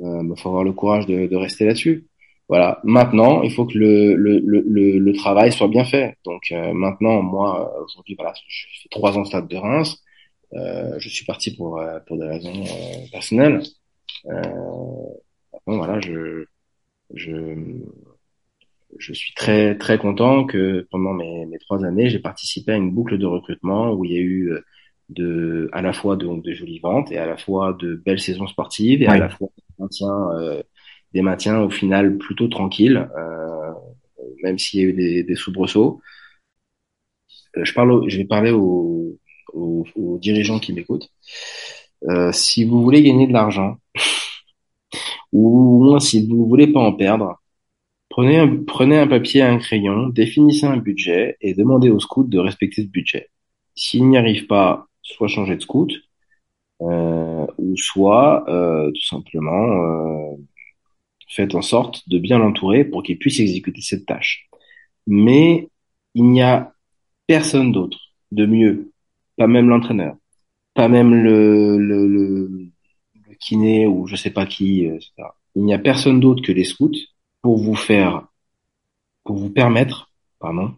[0.00, 0.36] il hum.
[0.36, 2.06] faut avoir le courage de, de rester là-dessus.
[2.48, 2.80] Voilà.
[2.84, 6.16] Maintenant, il faut que le, le, le, le travail soit bien fait.
[6.24, 10.02] Donc euh, maintenant, moi, aujourd'hui, voilà, je fais trois ans stade de Reims.
[10.54, 13.62] Euh, je suis parti pour euh, pour des raisons euh, personnelles.
[15.66, 16.44] bon, voilà, je
[17.14, 17.36] je
[18.98, 22.92] je suis très très content que pendant mes, mes trois années, j'ai participé à une
[22.92, 24.52] boucle de recrutement où il y a eu
[25.10, 28.46] de à la fois de, de jolies ventes et à la fois de belles saisons
[28.46, 30.08] sportives et à la fois maintien
[31.14, 33.72] des maintiens au final plutôt tranquilles, euh,
[34.42, 36.02] même s'il y a eu des, des soubresauts.
[37.56, 39.18] Euh, je parle, je vais parler aux,
[39.52, 41.08] aux, aux dirigeants qui m'écoutent.
[42.08, 43.76] Euh, si vous voulez gagner de l'argent,
[45.32, 47.40] ou au moins si vous voulez pas en perdre,
[48.08, 52.28] prenez un, prenez un papier et un crayon, définissez un budget et demandez au scout
[52.28, 53.30] de respecter ce budget.
[53.76, 55.92] S'il n'y arrive pas, soit changer de scout,
[56.82, 60.36] euh, ou soit euh, tout simplement euh,
[61.28, 64.48] faites en sorte de bien l'entourer pour qu'il puisse exécuter cette tâche.
[65.06, 65.68] Mais
[66.14, 66.72] il n'y a
[67.26, 67.98] personne d'autre
[68.32, 68.92] de mieux,
[69.36, 70.16] pas même l'entraîneur,
[70.74, 72.70] pas même le, le,
[73.40, 75.12] kiné ou je sais pas qui, etc.
[75.54, 76.92] Il n'y a personne d'autre que les scouts
[77.42, 78.26] pour vous faire,
[79.24, 80.74] pour vous permettre, pardon,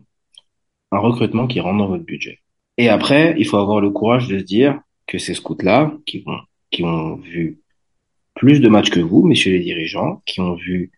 [0.91, 2.41] un recrutement qui rentre dans votre budget.
[2.79, 6.39] Et après, il faut avoir le courage de se dire que ces scouts-là, qui vont,
[6.71, 7.61] qui ont vu
[8.35, 10.93] plus de matchs que vous, messieurs les dirigeants, qui ont vu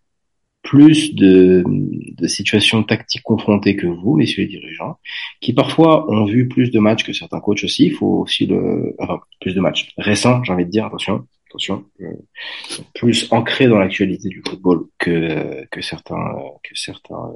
[0.62, 4.99] plus de, de, situations tactiques confrontées que vous, messieurs les dirigeants,
[5.41, 7.87] qui parfois ont vu plus de matchs que certains coachs aussi.
[7.87, 10.85] Il faut aussi le, enfin, plus de matchs récents, j'ai envie de dire.
[10.85, 12.12] Attention, attention, euh,
[12.95, 17.33] plus ancrés dans l'actualité du football que que certains, que certains.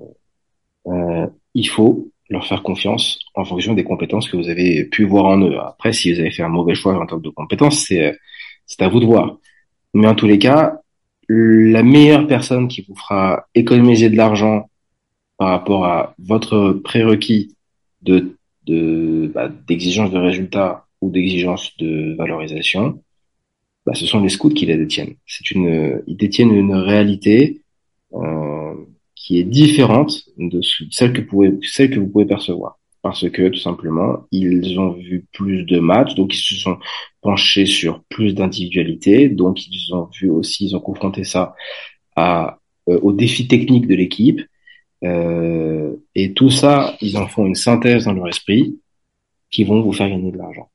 [0.88, 5.26] Euh, il faut leur faire confiance en fonction des compétences que vous avez pu voir
[5.26, 5.58] en eux.
[5.58, 8.18] Après, si vous avez fait un mauvais choix en termes de compétences, c'est
[8.66, 9.38] c'est à vous de voir.
[9.94, 10.80] Mais en tous les cas,
[11.28, 14.70] la meilleure personne qui vous fera économiser de l'argent
[15.37, 17.56] par rapport à votre prérequis
[18.02, 18.37] de
[19.35, 23.02] bah, d'exigence de, résultats ou d'exigence de valorisation,
[23.85, 25.16] bah, ce sont les scouts qui la détiennent.
[25.26, 27.61] C'est une, ils détiennent une réalité
[28.14, 28.62] euh,
[29.22, 33.58] qui est différente de celle que, pouvez, celle que vous pouvez percevoir parce que tout
[33.58, 36.78] simplement ils ont vu plus de matchs, donc ils se sont
[37.20, 41.54] penchés sur plus d'individualité, donc ils ont vu aussi, ils ont confronté ça
[42.16, 42.58] à
[42.88, 44.40] euh, aux défis techniques de l'équipe,
[45.04, 48.78] euh, et tout ça, ils en font une synthèse dans leur esprit
[49.50, 50.70] qui vont vous faire gagner de l'argent.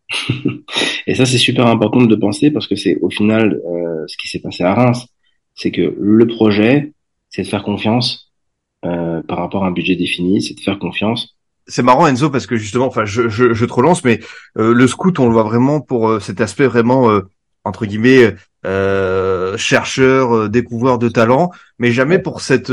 [1.08, 4.28] et ça, c'est super important de penser parce que c'est au final euh, ce qui
[4.28, 5.08] s'est passé à Reims,
[5.56, 6.94] c'est que le projet,
[7.30, 8.27] c'est de faire confiance
[8.86, 11.38] euh, par rapport à un budget défini, c'est de faire confiance
[11.68, 14.20] c'est marrant Enzo parce que justement, enfin, je, je, je te relance, mais
[14.58, 17.22] euh, le scout, on le voit vraiment pour euh, cet aspect vraiment euh,
[17.64, 18.36] entre guillemets
[19.58, 22.72] chercheur, découvreur de talent, mais jamais pour cette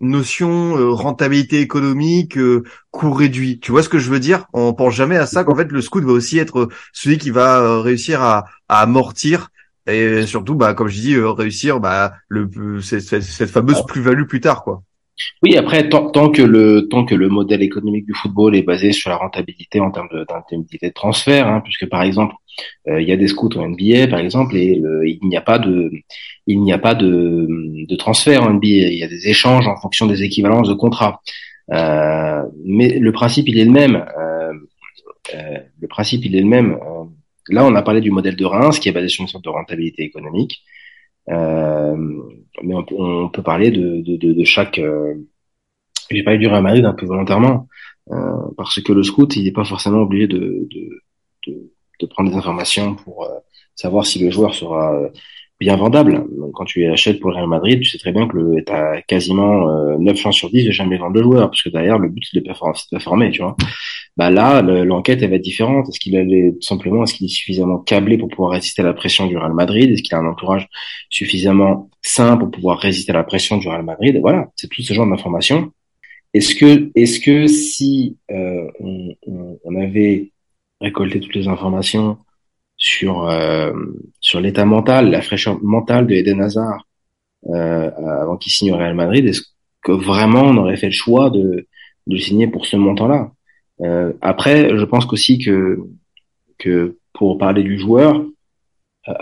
[0.00, 2.38] notion rentabilité économique,
[2.92, 3.58] coût réduit.
[3.58, 4.46] Tu vois ce que je veux dire?
[4.52, 7.82] On pense jamais à ça qu'en fait le scout va aussi être celui qui va
[7.82, 9.48] réussir à, à amortir
[9.88, 14.62] et surtout, bah, comme je dis, réussir bah, le cette, cette fameuse plus-value plus tard,
[14.62, 14.82] quoi.
[15.42, 18.92] Oui, après, tant, tant, que le tant que le modèle économique du football est basé
[18.92, 22.34] sur la rentabilité en termes de, d'indemnité de transfert, hein, puisque par exemple,
[22.88, 25.58] euh, il y a des scouts en NBA, par exemple, et il n'y a pas
[25.58, 25.90] de
[26.46, 27.46] il n'y a pas de,
[27.86, 28.66] de transfert en NBA.
[28.66, 31.20] Il y a des échanges en fonction des équivalences de contrats.
[31.72, 33.96] Euh, mais le principe, il est le même.
[33.96, 34.52] Euh,
[35.34, 36.72] euh le principe, il est le même.
[36.72, 37.04] Euh,
[37.48, 39.50] là, on a parlé du modèle de Reims, qui est basé sur une sorte de
[39.50, 40.62] rentabilité économique.
[41.28, 41.96] Euh,
[42.62, 44.78] mais on, on, peut parler de, de, de, de chaque.
[44.78, 45.14] Euh,
[46.10, 47.68] J'ai parlé du Real Madrid un peu volontairement
[48.10, 48.16] euh,
[48.56, 52.96] parce que le scout, il n'est pas forcément obligé de, de, de, prendre des informations
[52.96, 53.38] pour euh,
[53.74, 55.10] savoir si le joueur sera
[55.60, 56.24] bien vendable.
[56.38, 59.02] Donc, quand tu achètes pour le Real Madrid, tu sais très bien que tu as
[59.02, 62.08] quasiment euh, 9 chances sur 10 de jamais vendre le joueur, parce que derrière, le
[62.08, 62.44] but, c'est de
[62.90, 63.56] performer, tu vois
[64.16, 65.88] bah là l'enquête elle va être différente.
[65.88, 66.12] Est-ce qu'il
[66.54, 69.54] tout simplement est-ce qu'il est suffisamment câblé pour pouvoir résister à la pression du Real
[69.54, 69.90] Madrid?
[69.90, 70.68] Est-ce qu'il a un entourage
[71.08, 74.18] suffisamment sain pour pouvoir résister à la pression du Real Madrid?
[74.20, 75.72] Voilà, c'est tout ce genre d'informations.
[76.34, 79.16] Est-ce que est-ce que si euh, on,
[79.64, 80.32] on, avait
[80.80, 82.18] récolté toutes les informations
[82.76, 83.72] sur euh,
[84.20, 86.86] sur l'état mental, la fraîcheur mentale de Eden Hazard
[87.48, 87.90] euh,
[88.22, 89.42] avant qu'il signe au Real Madrid, est-ce
[89.82, 91.66] que vraiment on aurait fait le choix de
[92.06, 93.32] de le signer pour ce montant-là?
[93.82, 95.78] Euh, après, je pense aussi que
[96.58, 98.22] que pour parler du joueur,
[99.08, 99.14] euh,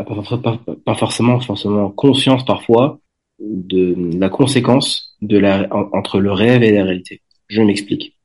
[0.43, 2.99] pas, pas, forcément forcément conscience parfois
[3.39, 7.23] de la conséquence de la entre le rêve et la réalité.
[7.47, 8.17] Je m'explique.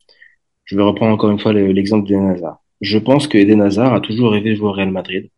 [0.65, 2.57] Je vais reprendre encore une fois l'exemple d'Eden Hazard.
[2.81, 5.29] Je pense que Eden Hazard a toujours rêvé de jouer au Real Madrid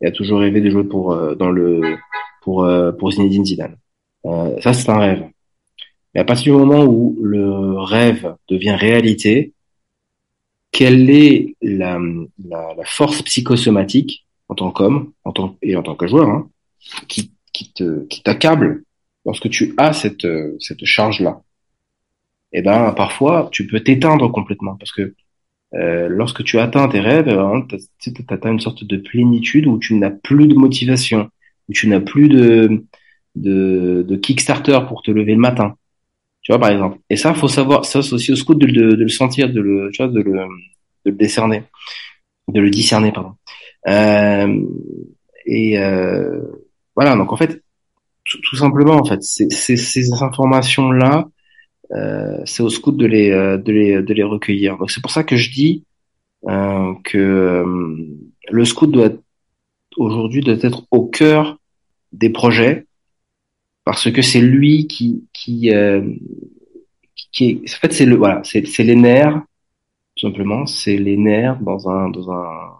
[0.00, 1.96] et a toujours rêvé de jouer pour euh, dans le
[2.42, 2.66] pour
[2.98, 3.76] pour Zinedine Zidane.
[4.26, 5.24] Euh, ça c'est un rêve.
[6.14, 9.52] Mais à partir du moment où le rêve devient réalité,
[10.72, 11.98] quelle est la,
[12.84, 15.12] force psychosomatique en tant qu'homme
[15.62, 16.50] et en tant que joueur hein,
[17.08, 17.32] qui,
[17.74, 18.84] te t'accable
[19.26, 20.26] lorsque tu as cette,
[20.60, 21.42] cette charge-là?
[22.52, 25.14] Eh ben parfois, tu peux t'éteindre complètement parce que
[25.74, 27.66] euh, lorsque tu atteins tes rêves, hein,
[28.00, 31.30] tu atteins une sorte de plénitude où tu n'as plus de motivation,
[31.68, 32.84] où tu n'as plus de,
[33.36, 35.76] de Kickstarter pour te lever le matin.
[36.42, 36.98] Tu vois, par exemple.
[37.10, 39.90] Et ça, faut savoir, ça, c'est aussi au scout de, de, le sentir, de le,
[39.92, 41.64] tu vois, de le, de le décerner,
[42.48, 43.32] de le discerner, pardon.
[43.88, 44.62] Euh,
[45.46, 46.40] et euh,
[46.96, 47.62] voilà, donc en fait,
[48.24, 51.28] tout, simplement, en fait, ces informations-là,
[51.92, 54.76] euh, c'est au scout de les, euh, de les, de les recueillir.
[54.78, 55.84] Donc c'est pour ça que je dis
[56.48, 57.96] euh, que euh,
[58.50, 59.10] le scout doit
[59.96, 61.58] aujourd'hui doit être au cœur
[62.12, 62.86] des projets
[63.90, 66.00] parce que c'est lui qui qui euh,
[67.32, 69.42] qui est, en fait c'est le voilà c'est c'est les nerfs
[70.16, 72.70] tout simplement c'est les nerfs dans un dans un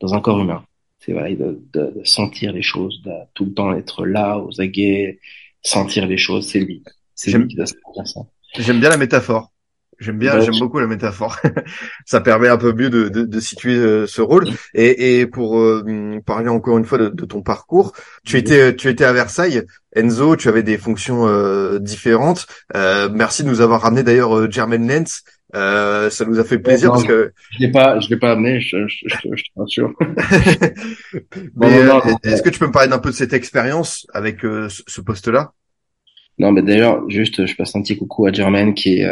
[0.00, 0.64] dans un corps humain.
[0.98, 5.20] C'est voilà de, de, sentir les choses de tout le temps être là aux aguets
[5.62, 6.82] sentir les choses c'est lui.
[7.14, 8.20] C'est lui qui doit sentir ça.
[8.58, 9.52] J'aime bien la métaphore.
[10.00, 11.36] J'aime bien, j'aime beaucoup la métaphore.
[12.06, 14.48] ça permet un peu mieux de, de, de situer euh, ce rôle.
[14.72, 17.92] Et, et pour euh, parler encore une fois de, de, ton parcours,
[18.24, 19.62] tu étais, tu étais à Versailles,
[19.94, 20.36] Enzo.
[20.36, 22.46] Tu avais des fonctions euh, différentes.
[22.74, 25.22] merci de nous avoir ramené d'ailleurs Jermaine Lens.
[25.52, 28.86] ça nous a fait plaisir parce que je l'ai pas, je l'ai pas amené, je,
[28.86, 29.92] je, je, je te rassure.
[31.56, 31.82] mais
[32.24, 35.52] est-ce que tu peux me parler d'un peu de cette expérience avec ce, ce poste-là?
[36.38, 39.06] Non, mais d'ailleurs, juste, je passe un petit coucou à Jermaine qui est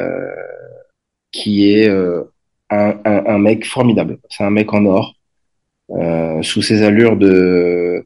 [1.33, 2.23] qui est euh,
[2.71, 4.19] un, un, un, mec formidable.
[4.31, 5.15] C'est un mec en or,
[5.91, 8.05] euh, sous ses allures de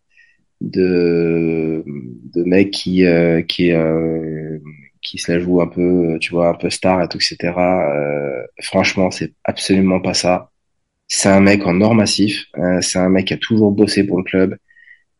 [0.60, 1.84] de
[2.34, 4.58] de mec qui euh, qui euh,
[5.02, 7.54] qui se la joue un peu, tu vois, un peu star et tout, etc.
[7.58, 10.50] Euh, franchement, c'est absolument pas ça.
[11.08, 12.46] C'est un mec en or massif.
[12.80, 14.56] c'est un mec qui a toujours bossé pour le club.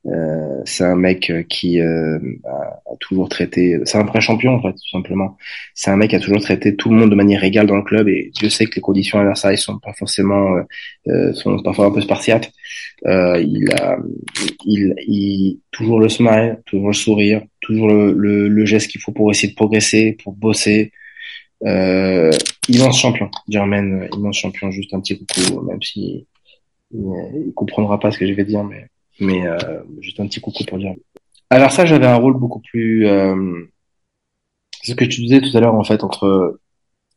[0.06, 4.62] Euh, c'est un mec euh, qui euh, a, toujours traité, c'est un vrai champion en
[4.62, 5.36] fait, tout simplement.
[5.74, 7.82] C'est un mec qui a toujours traité tout le monde de manière égale dans le
[7.82, 10.56] club et Dieu sait que les conditions à Versailles sont pas forcément,
[11.08, 12.50] euh, sont parfois un peu spartiates.
[13.04, 13.96] il a,
[14.66, 19.12] il, il, toujours le smile, toujours le sourire, toujours le, le, le geste qu'il faut
[19.12, 20.92] pour essayer de progresser, pour bosser.
[21.64, 22.32] Euh,
[22.68, 26.26] immense champion, Germaine, immense champion, juste un petit coucou, même si
[26.92, 27.00] il,
[27.46, 28.88] il comprendra pas ce que je vais dire, mais
[29.20, 29.56] mais euh,
[30.00, 30.94] juste un petit coucou pour dire.
[31.50, 33.06] Alors ça, j'avais un rôle beaucoup plus.
[33.06, 33.68] Euh,
[34.82, 36.24] ce que tu disais tout à l'heure en fait entre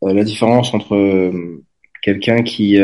[0.03, 1.63] euh, la différence entre euh,
[2.03, 2.77] quelqu'un qui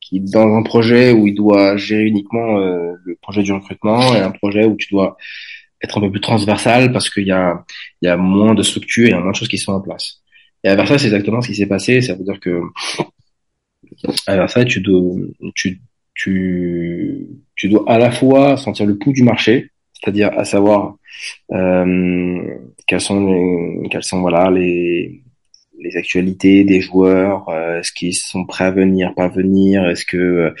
[0.00, 4.30] qui dans un projet où il doit gérer uniquement le projet du recrutement et un
[4.30, 5.16] projet où tu dois
[5.82, 7.64] être un peu plus transversal parce qu'il y a
[8.00, 9.80] il y a moins de structures, il y a moins de choses qui sont en
[9.80, 10.22] place.
[10.62, 12.00] Et à Versailles, c'est exactement ce qui s'est passé.
[12.00, 12.60] Ça veut dire que
[14.26, 15.16] à Versailles, tu dois,
[15.54, 15.80] tu,
[16.16, 20.96] tu, tu dois à la fois sentir le pouls du marché, c'est-à-dire à savoir
[21.52, 25.22] euh, quelles sont les, quelles sont voilà les
[25.78, 30.54] les actualités des joueurs, euh, est-ce qu'ils sont prêts à venir, pas venir, est-ce que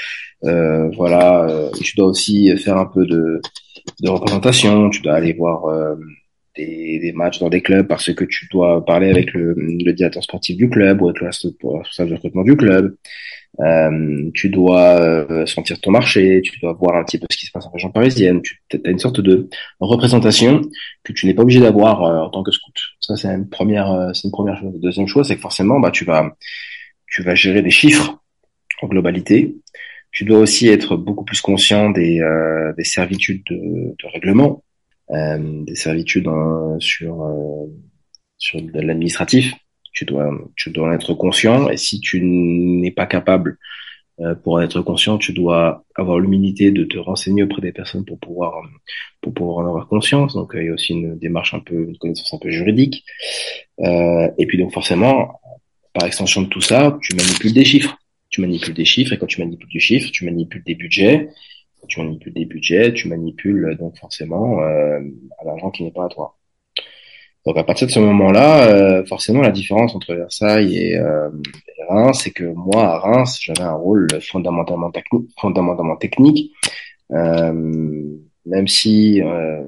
[0.44, 3.40] euh, voilà, euh, tu dois aussi faire un peu de,
[4.00, 5.64] de représentation, tu dois aller voir
[6.56, 10.22] des, des, matchs dans des clubs parce que tu dois parler avec le, le directeur
[10.22, 12.96] sportif du club ou avec le responsable de recrutement du club.
[13.60, 17.46] Euh, tu dois euh, sentir ton marché, tu dois voir un petit peu ce qui
[17.46, 18.42] se passe en région parisienne.
[18.42, 19.48] Tu as une sorte de
[19.80, 20.60] représentation
[21.04, 22.74] que tu n'es pas obligé d'avoir euh, en tant que scout.
[23.00, 24.78] Ça, c'est une première, euh, c'est une première chose.
[24.80, 26.36] Deuxième chose, c'est que forcément, bah, tu vas,
[27.06, 28.18] tu vas gérer des chiffres
[28.82, 29.54] en globalité.
[30.12, 32.22] Tu dois aussi être beaucoup plus conscient des,
[32.76, 34.64] des servitudes de, de règlement,
[35.10, 36.28] des servitudes
[36.80, 37.68] sur
[38.38, 39.54] sur l'administratif
[39.96, 41.68] tu dois, tu dois en être conscient.
[41.70, 43.58] Et si tu n'es pas capable
[44.20, 48.04] euh, pour en être conscient, tu dois avoir l'humilité de te renseigner auprès des personnes
[48.04, 48.60] pour pouvoir,
[49.22, 50.34] pour pouvoir en avoir conscience.
[50.34, 53.04] Donc, il y a aussi une démarche un peu, une connaissance un peu juridique.
[53.80, 55.40] Euh, et puis donc forcément,
[55.94, 57.96] par extension de tout ça, tu manipules des chiffres.
[58.28, 61.30] Tu manipules des chiffres et quand tu manipules du chiffre, tu manipules des budgets.
[61.88, 65.00] Tu manipules des budgets, tu manipules donc forcément euh,
[65.44, 66.36] l'argent qui n'est pas à toi.
[67.46, 71.30] Donc à partir de ce moment-là, euh, forcément la différence entre Versailles et, euh,
[71.88, 76.52] Reims, c'est que moi à Reims, j'avais un rôle fondamentalement, technique, fondamentalement technique,
[77.12, 77.52] euh,
[78.44, 79.62] même si euh,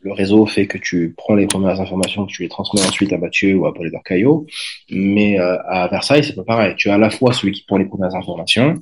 [0.00, 3.18] le réseau fait que tu prends les premières informations, que tu les transmets ensuite à
[3.18, 4.46] Mathieu ou à Paul Caillot,
[4.90, 6.74] mais euh, à Versailles c'est pas pareil.
[6.76, 8.74] Tu as à la fois celui qui prend les premières informations,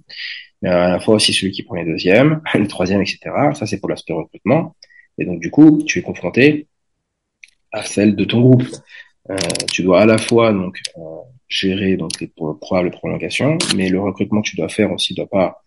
[0.62, 3.20] mais à la fois aussi celui qui prend les deuxièmes, les troisièmes, etc.
[3.54, 4.76] Ça c'est pour l'aspect recrutement.
[5.18, 6.66] Et donc du coup, tu es confronté
[7.72, 8.64] à celle de ton groupe.
[9.30, 9.36] Euh,
[9.70, 11.00] tu dois à la fois donc euh,
[11.48, 15.62] gérer donc les probables prolongations, mais le recrutement que tu dois faire aussi doit pas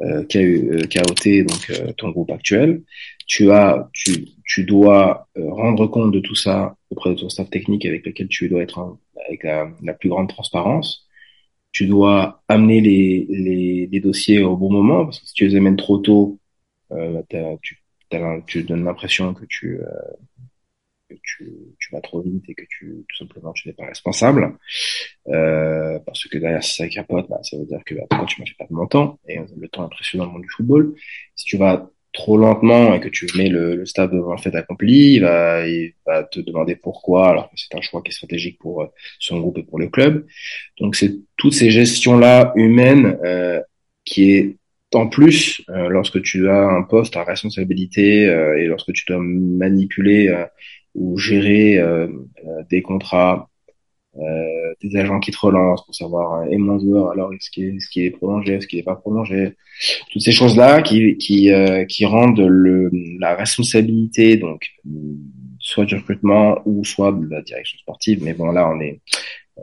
[0.00, 2.82] euh, chaoter donc ton groupe actuel.
[3.26, 7.86] Tu as, tu, tu dois rendre compte de tout ça auprès de ton staff technique
[7.86, 11.05] avec lequel tu dois être avec la, la, plus grande transparence.
[11.76, 15.56] Tu dois amener les, les, les, dossiers au bon moment parce que si tu les
[15.56, 16.38] amènes trop tôt,
[17.60, 17.78] tu,
[18.46, 19.78] tu donnes l'impression que tu
[21.08, 24.56] que tu, tu, vas trop vite et que tu tout simplement tu n'es pas responsable.
[25.28, 28.46] Euh, parce que derrière si ça capote bah, ça veut dire que bah, tu m'as
[28.46, 30.94] fait perdre mon temps et le temps est le monde du football.
[31.34, 34.54] Si tu vas trop lentement et que tu mets le, le stade devant le fait
[34.56, 38.18] accompli il va, il va te demander pourquoi alors que c'est un choix qui est
[38.20, 38.86] stratégique pour euh,
[39.18, 40.26] son groupe et pour le club.
[40.80, 43.60] Donc c'est toutes ces gestions là humaines euh,
[44.04, 44.56] qui est
[44.94, 49.18] en plus, euh, lorsque tu as un poste à responsabilité euh, et lorsque tu dois
[49.20, 50.46] manipuler euh,
[50.94, 52.08] ou gérer euh,
[52.70, 53.50] des contrats,
[54.18, 57.80] euh, des agents qui te relancent pour savoir et mon joueur alors est-ce qu'il est,
[57.80, 59.56] ce qui est prolongé, est-ce qu'il n'est pas prolongé,
[60.10, 61.50] toutes ces choses-là qui qui
[61.88, 64.66] qui rendent le la responsabilité donc
[65.58, 68.22] soit du recrutement ou soit de la direction sportive.
[68.22, 69.00] Mais bon là on est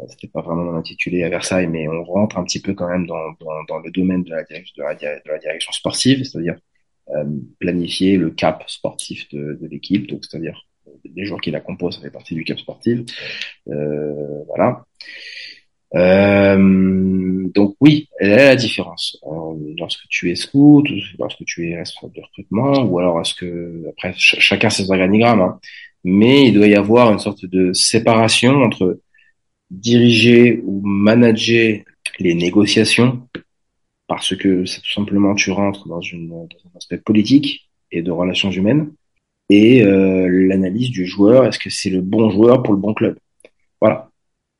[0.10, 3.32] c'était pas vraiment intitulé à Versailles, mais on rentre un petit peu quand même dans,
[3.40, 6.56] dans, dans le domaine de la, direction, de la direction sportive, c'est-à-dire
[7.10, 7.26] euh,
[7.60, 10.66] planifier le cap sportif de, de l'équipe, donc c'est-à-dire
[11.16, 13.02] les joueurs qui la composent, ça fait partie du cap sportif.
[13.70, 14.86] Euh, voilà.
[15.96, 19.18] Euh, donc oui, elle est la différence.
[19.78, 20.88] Lorsque tu es scout,
[21.20, 25.60] lorsque tu es responsable de recrutement, ou alors est-ce que après chacun ses organigrammes, hein,
[26.04, 29.00] mais il doit y avoir une sorte de séparation entre
[29.70, 31.82] diriger ou manager
[32.20, 33.28] les négociations,
[34.08, 38.92] parce que tout simplement tu rentres dans un aspect politique et de relations humaines,
[39.50, 43.18] et euh, l'analyse du joueur, est-ce que c'est le bon joueur pour le bon club?
[43.82, 44.10] Voilà.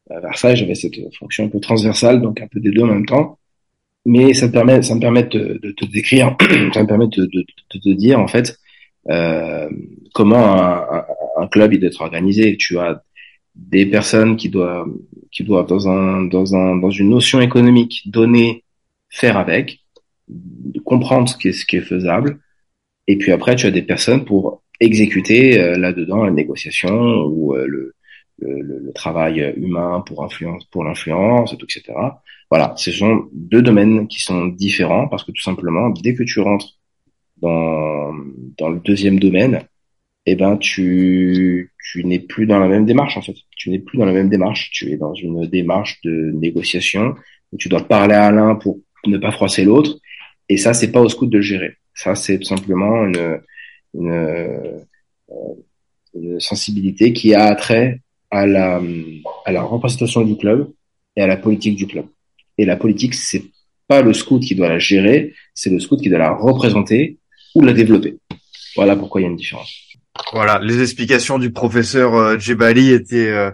[0.10, 3.06] À Versailles, j'avais cette fonction un peu transversale, donc un peu des deux en même
[3.06, 3.40] temps.
[4.06, 6.36] Mais ça me permet, ça me permet de, te décrire,
[6.74, 8.60] ça me permet de, te dire en fait
[9.10, 9.70] euh,
[10.14, 11.06] comment un,
[11.38, 12.58] un, club il doit être organisé.
[12.58, 13.02] Tu as
[13.56, 14.92] des personnes qui doivent,
[15.32, 18.64] qui doivent dans un, dans un, dans une notion économique donner,
[19.10, 19.80] faire avec,
[20.86, 22.40] comprendre ce qui est, ce qui est faisable.
[23.08, 26.94] Et puis après, tu as des personnes pour exécuter euh, là-dedans la négociation
[27.26, 27.94] ou euh, le,
[28.40, 31.94] le, le, travail humain pour influence pour l'influence, etc.
[32.50, 36.40] Voilà, ce sont deux domaines qui sont différents parce que tout simplement, dès que tu
[36.40, 36.78] rentres
[37.38, 38.14] dans,
[38.58, 39.62] dans le deuxième domaine,
[40.26, 43.36] eh ben tu tu n'es plus dans la même démarche en fait.
[43.56, 44.72] Tu n'es plus dans la même démarche.
[44.72, 47.16] Tu es dans une démarche de négociation
[47.52, 49.98] où tu dois parler à l'un pour ne pas froisser l'autre.
[50.50, 51.76] Et ça, c'est pas au scout de le gérer.
[51.94, 53.40] Ça, c'est tout simplement une
[53.94, 54.78] une, euh,
[56.14, 58.82] une, sensibilité qui a attrait à la,
[59.46, 60.72] à la représentation du club
[61.16, 62.06] et à la politique du club.
[62.58, 63.44] Et la politique, c'est
[63.88, 67.18] pas le scout qui doit la gérer, c'est le scout qui doit la représenter
[67.56, 68.18] ou la développer.
[68.76, 69.94] Voilà pourquoi il y a une différence.
[70.32, 73.52] Voilà, les explications du professeur euh, Djebali étaient euh,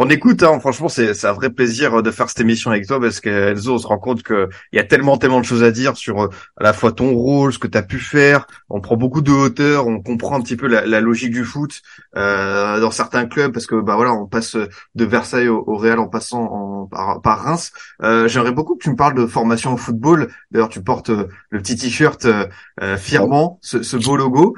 [0.00, 3.20] on écoute, hein, franchement, c'est un vrai plaisir de faire cette émission avec toi parce
[3.20, 6.22] qu'Enzo, on se rend compte qu'il y a tellement, tellement de choses à dire sur
[6.22, 8.46] euh, à la fois ton rôle, ce que tu as pu faire.
[8.70, 11.82] On prend beaucoup de hauteur, on comprend un petit peu la, la logique du foot
[12.16, 16.06] euh, dans certains clubs parce que bah voilà, on passe de Versailles au, Real en
[16.06, 17.72] passant en, par, par, Reims.
[18.02, 20.28] Euh, J'aimerais beaucoup que tu me parles de formation au football.
[20.52, 24.54] D'ailleurs, tu portes euh, le petit t-shirt euh, fièrement, ce, ce, beau logo.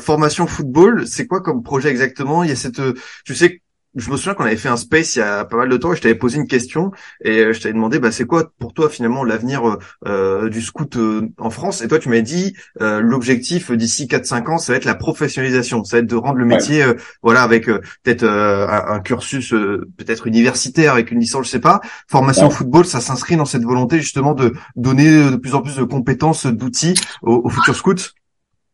[0.00, 2.44] formation football, c'est quoi comme projet exactement?
[2.44, 2.80] Il y a cette,
[3.24, 3.60] tu sais
[3.94, 5.92] je me souviens qu'on avait fait un space il y a pas mal de temps
[5.92, 6.90] et je t'avais posé une question
[7.22, 10.60] et euh, je t'avais demandé bah c'est quoi pour toi finalement l'avenir euh, euh du
[10.60, 11.82] scout euh, en France?
[11.82, 15.84] Et toi tu m'as dit l'objectif d'ici 4 5 ans ça va être la professionnalisation.
[15.84, 16.84] Ça va être de rendre le métier
[17.22, 21.80] voilà avec peut-être un, cursus peut-être universitaire avec une licence je sais pas.
[22.08, 25.84] Formation football ça s'inscrit dans cette volonté justement de donner de plus en plus de
[25.84, 28.14] compétences d'outils aux, aux futurs scouts?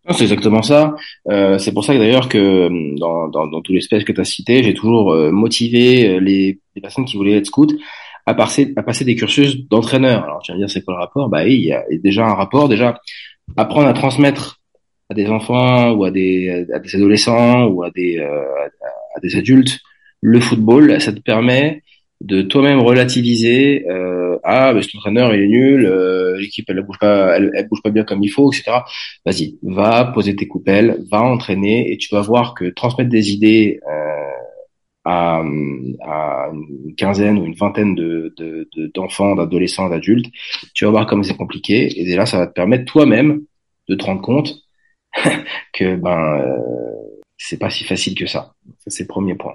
[0.08, 0.94] C'est exactement ça.
[1.28, 4.12] Euh, c'est pour ça que d'ailleurs que euh, dans, dans, dans tous les spaces que
[4.12, 7.78] tu as cités, j'ai toujours euh, motivé euh, les, les, personnes qui voulaient être scouts
[8.26, 10.24] à passer, à passer des cursus d'entraîneur.
[10.24, 11.28] Alors tu vas me dire c'est quoi le rapport?
[11.28, 12.68] Bah oui, il y a déjà un rapport.
[12.68, 13.00] Déjà,
[13.56, 14.60] apprendre à transmettre
[15.10, 19.80] à des enfants ou à des, à des adolescents ou à des, à des adultes
[20.20, 21.82] le football, ça te permet
[22.20, 26.98] de toi-même relativiser euh, ah mais cet entraîneur il est nul euh, l'équipe elle, bouge
[26.98, 28.78] pas elle, bouge pas bien comme il faut etc
[29.24, 33.80] vas-y va poser tes coupelles va entraîner et tu vas voir que transmettre des idées
[33.88, 34.06] euh,
[35.06, 35.42] à,
[36.02, 38.34] à une quinzaine ou une vingtaine de
[38.94, 40.30] d'enfants d'adolescents d'adultes
[40.74, 43.40] tu vas voir comme c'est compliqué et là ça va te permettre toi-même
[43.88, 44.62] de te rendre compte
[45.72, 47.09] que ben euh,
[47.42, 48.52] c'est pas si facile que ça.
[48.78, 49.54] Ça c'est le premier point.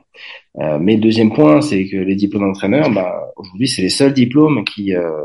[0.59, 4.65] Euh, mais deuxième point, c'est que les diplômes d'entraîneur, bah, aujourd'hui, c'est les seuls diplômes
[4.65, 5.23] qui euh,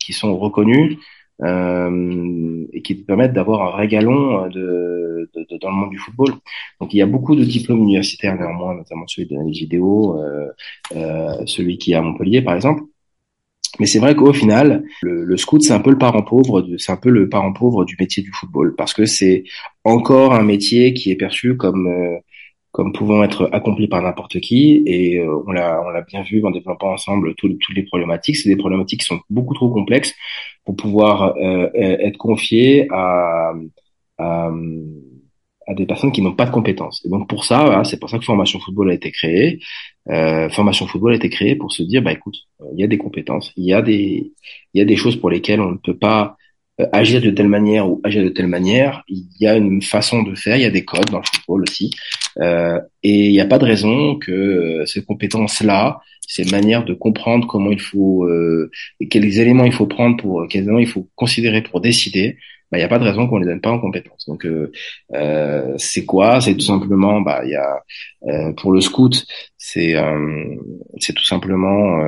[0.00, 0.98] qui sont reconnus
[1.42, 5.30] euh, et qui te permettent d'avoir un vrai galon de,
[5.60, 6.32] dans le monde du football.
[6.80, 10.20] Donc il y a beaucoup de diplômes universitaires néanmoins, notamment celui de l'analyse vidéo,
[11.46, 12.82] celui qui est à Montpellier par exemple.
[13.78, 16.92] Mais c'est vrai qu'au final, le, le scout, c'est un peu le parent pauvre, c'est
[16.92, 19.44] un peu le parent pauvre du métier du football, parce que c'est
[19.84, 22.18] encore un métier qui est perçu comme euh,
[22.72, 26.44] comme pouvant être accompli par n'importe qui, et euh, on l'a on l'a bien vu
[26.44, 28.36] en développant ensemble toutes les problématiques.
[28.36, 30.14] C'est des problématiques qui sont beaucoup trop complexes
[30.64, 33.52] pour pouvoir euh, être confiées à,
[34.18, 34.50] à
[35.66, 37.00] à des personnes qui n'ont pas de compétences.
[37.04, 39.60] Et donc pour ça, c'est pour ça que Formation Football a été créée.
[40.08, 42.86] Euh, Formation Football a été créée pour se dire, bah écoute, euh, il y a
[42.86, 44.32] des compétences, il y a des,
[44.74, 46.36] il y a des choses pour lesquelles on ne peut pas
[46.80, 49.02] euh, agir de telle manière ou agir de telle manière.
[49.08, 51.64] Il y a une façon de faire, il y a des codes dans le football
[51.68, 51.90] aussi,
[52.40, 56.94] euh, et il n'y a pas de raison que euh, ces compétences-là, ces manières de
[56.94, 58.70] comprendre comment il faut, euh,
[59.10, 62.38] quels éléments il faut prendre pour, quels éléments il faut considérer pour décider,
[62.70, 64.26] bah, il n'y a pas de raison qu'on les donne pas en compétences.
[64.26, 64.70] Donc, euh,
[65.14, 66.40] euh, c'est quoi?
[66.40, 67.82] C'est tout simplement, bah, il y a
[68.28, 69.26] euh, pour le scout,
[69.58, 70.56] c'est euh,
[70.98, 72.00] c'est tout simplement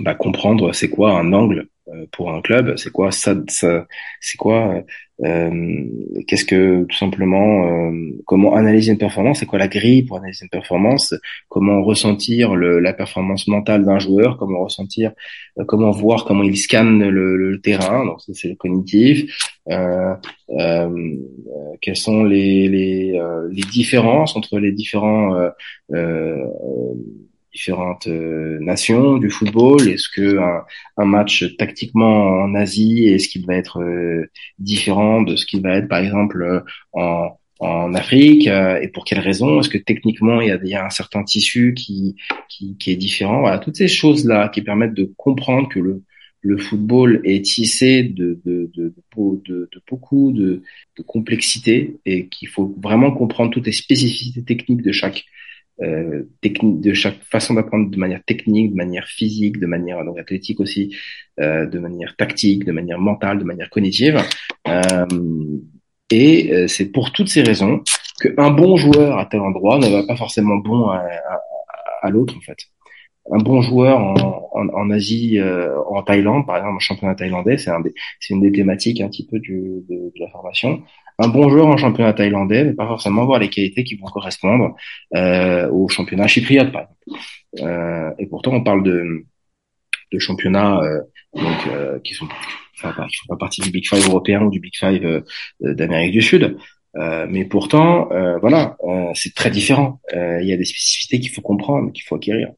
[0.00, 1.68] bah, comprendre c'est quoi un angle
[2.12, 3.86] pour un club, c'est quoi ça, ça
[4.20, 4.82] c'est quoi
[5.24, 5.84] euh,
[6.26, 10.44] qu'est-ce que tout simplement euh, comment analyser une performance, c'est quoi la grille pour analyser
[10.44, 11.14] une performance,
[11.48, 15.12] comment ressentir le, la performance mentale d'un joueur, comment ressentir,
[15.58, 20.14] euh, comment voir comment il scanne le, le terrain, donc c'est le cognitif, euh,
[21.80, 25.34] quelles sont les les, les différences entre les différents
[27.58, 29.88] différentes euh, nations du football.
[29.88, 30.38] Est-ce que
[30.96, 35.76] un, match tactiquement en Asie est-ce qu'il va être euh, différent de ce qu'il va
[35.76, 36.60] être par exemple euh,
[36.92, 39.60] en, en Afrique et pour quelles raisons?
[39.60, 42.16] Est-ce que techniquement il y a, il y a un certain tissu qui,
[42.48, 43.40] qui, qui est différent?
[43.40, 46.02] Voilà, toutes ces choses là qui permettent de comprendre que le
[46.40, 50.62] le football est tissé de, de, de, de, de beaucoup de
[51.04, 55.24] complexité et qu'il faut vraiment comprendre toutes les spécificités techniques de chaque
[55.82, 60.18] euh, technique, de chaque façon d'apprendre de manière technique, de manière physique, de manière donc
[60.18, 60.96] athlétique aussi,
[61.40, 64.18] euh, de manière tactique, de manière mentale, de manière cognitive.
[64.66, 65.06] Euh,
[66.10, 67.82] et euh, c'est pour toutes ces raisons
[68.20, 71.40] qu'un bon joueur à tel endroit ne va pas forcément bon à, à,
[72.02, 72.58] à l'autre en fait.
[73.30, 74.14] Un bon joueur en,
[74.54, 77.82] en, Asie, euh, en Thaïlande, par exemple, en championnat thaïlandais, c'est un
[78.20, 80.82] c'est une des thématiques un petit peu du, de, de la formation
[81.18, 84.76] un bon joueur en championnat thaïlandais mais pas forcément avoir les qualités qui vont correspondre
[85.16, 87.22] euh, au championnat chypriote, par exemple.
[87.60, 89.24] Euh, et pourtant, on parle de,
[90.12, 91.00] de championnats euh,
[91.34, 92.28] donc, euh, qui sont
[92.76, 95.22] enfin, font pas partie du Big Five européen ou du Big Five euh,
[95.60, 96.56] d'Amérique du Sud.
[96.96, 98.08] Euh, mais pourtant,
[98.40, 98.76] voilà,
[99.14, 100.00] c'est très différent.
[100.12, 102.48] Il y a des spécificités qu'il faut comprendre, qu'il faut acquérir.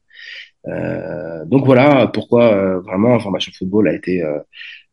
[1.45, 4.23] donc voilà pourquoi vraiment formation football a été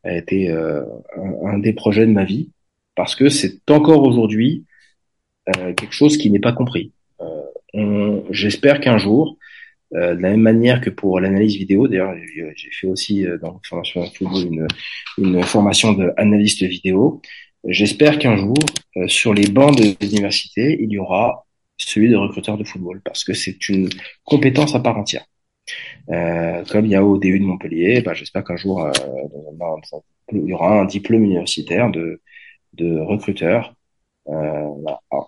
[0.05, 0.85] a été un,
[1.47, 2.51] un, des projets de ma vie
[2.99, 4.65] parce que c'est encore aujourd'hui
[5.51, 6.91] euh, quelque chose qui n'est pas compris.
[7.77, 9.39] Euh, J'espère qu'un jour,
[9.95, 12.15] euh, de la même manière que pour l'analyse vidéo, d'ailleurs
[12.57, 14.67] j'ai fait aussi euh, dans formation football une,
[15.19, 17.23] une formation d'analyste vidéo.
[17.65, 18.59] J'espère qu'un jour,
[18.97, 21.47] euh, sur les bancs de l'université, il y aura
[21.77, 23.89] celui de recruteur de football, parce que c'est une
[24.25, 25.25] compétence à part entière.
[26.11, 28.91] Euh, comme il y a au DU de Montpellier, bah, j'espère qu'un jour euh,
[30.33, 32.21] il y aura un diplôme universitaire de,
[32.75, 33.75] de recruteur
[34.29, 34.69] euh,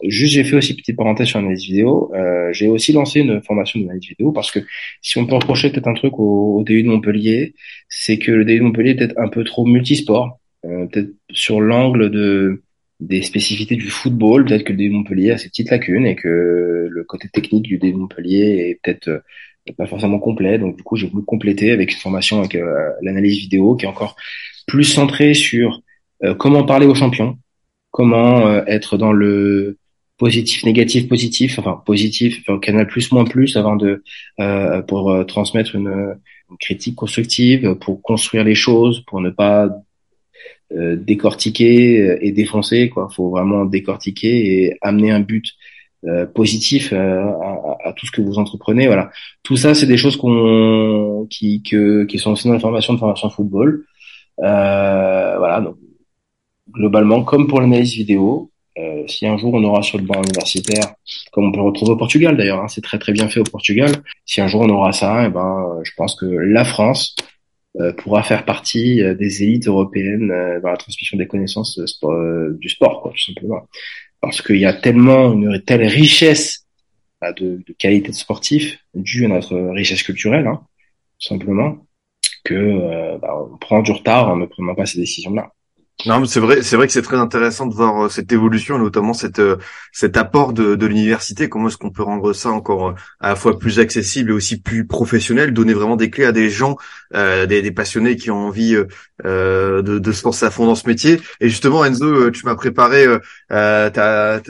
[0.03, 2.13] juste, j'ai fait aussi petite parenthèse sur l'analyse vidéo.
[2.15, 4.61] Euh, j'ai aussi lancé une formation d'analyse vidéo parce que
[5.01, 7.55] si on peut reprocher peut-être un truc au, au, DU de Montpellier,
[7.89, 11.61] c'est que le DU de Montpellier est peut-être un peu trop multisport, euh, peut-être sur
[11.61, 12.63] l'angle de
[13.01, 16.17] des spécificités du football, peut-être que le DU de Montpellier a ses petites lacunes et
[16.17, 19.21] que le côté technique du DU de Montpellier est peut-être euh,
[19.79, 20.59] pas forcément complet.
[20.59, 23.89] Donc du coup, j'ai voulu compléter avec une formation avec euh, l'analyse vidéo qui est
[23.89, 24.17] encore
[24.67, 25.81] plus centrée sur
[26.39, 27.39] comment parler aux champions,
[27.91, 29.79] comment euh, être dans le
[30.19, 34.03] positif, négatif, positif, enfin positif, enfin, canal plus, moins plus, avant de
[34.39, 36.17] euh, pour euh, transmettre une,
[36.59, 39.69] critique constructive, pour construire les choses, pour ne pas
[40.73, 42.89] décortiquer et défoncer.
[42.89, 45.47] Quoi, faut vraiment décortiquer et amener un but
[46.35, 48.89] positif à, à, tout ce que vous entreprenez.
[48.89, 49.13] Voilà,
[49.45, 52.99] tout ça, c'est des choses qu'on qui que, qui sont aussi dans la formation de
[52.99, 53.85] formation football.
[54.39, 55.77] voilà, donc
[56.73, 60.95] globalement, comme pour l'analyse vidéo, euh, si un jour on aura sur le banc universitaire,
[61.33, 63.45] comme on peut le retrouver au Portugal d'ailleurs, hein, c'est très très bien fait au
[63.45, 63.91] Portugal.
[64.25, 67.17] Si un jour on aura ça, eh ben, euh, je pense que la France
[67.81, 70.29] euh, pourra faire partie des élites européennes
[70.63, 73.69] dans la transmission des connaissances du sport, quoi, tout simplement.
[74.21, 76.67] Parce qu'il y a tellement une telle richesse
[77.21, 80.61] bah, de, de, qualité de sportif due à notre richesse culturelle, hein,
[81.21, 81.87] tout simplement,
[82.45, 85.51] que bah, on prend du retard en ne prenant pas ces décisions-là.
[86.07, 89.13] Non, c'est vrai, c'est vrai que c'est très intéressant de voir euh, cette évolution, notamment
[89.13, 89.57] cette, euh,
[89.93, 91.49] cet apport de, de l'université.
[91.49, 94.61] Comment est-ce qu'on peut rendre ça encore euh, à la fois plus accessible et aussi
[94.61, 96.77] plus professionnel, donner vraiment des clés à des gens,
[97.13, 98.77] des, des, passionnés qui ont envie
[99.25, 101.21] de, de, se forcer à fond dans ce métier.
[101.41, 103.07] Et justement, Enzo, tu m'as préparé
[103.49, 104.41] ta, t'as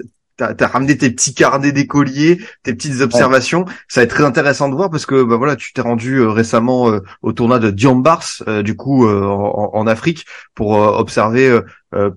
[0.41, 3.65] as ramené tes petits carnets d'écoliers, tes petites observations.
[3.89, 6.31] Ça va être très intéressant de voir parce que bah voilà, tu t'es rendu euh,
[6.31, 11.61] récemment euh, au tournoi de Diambars, euh, du coup en, en, Afrique, pour observer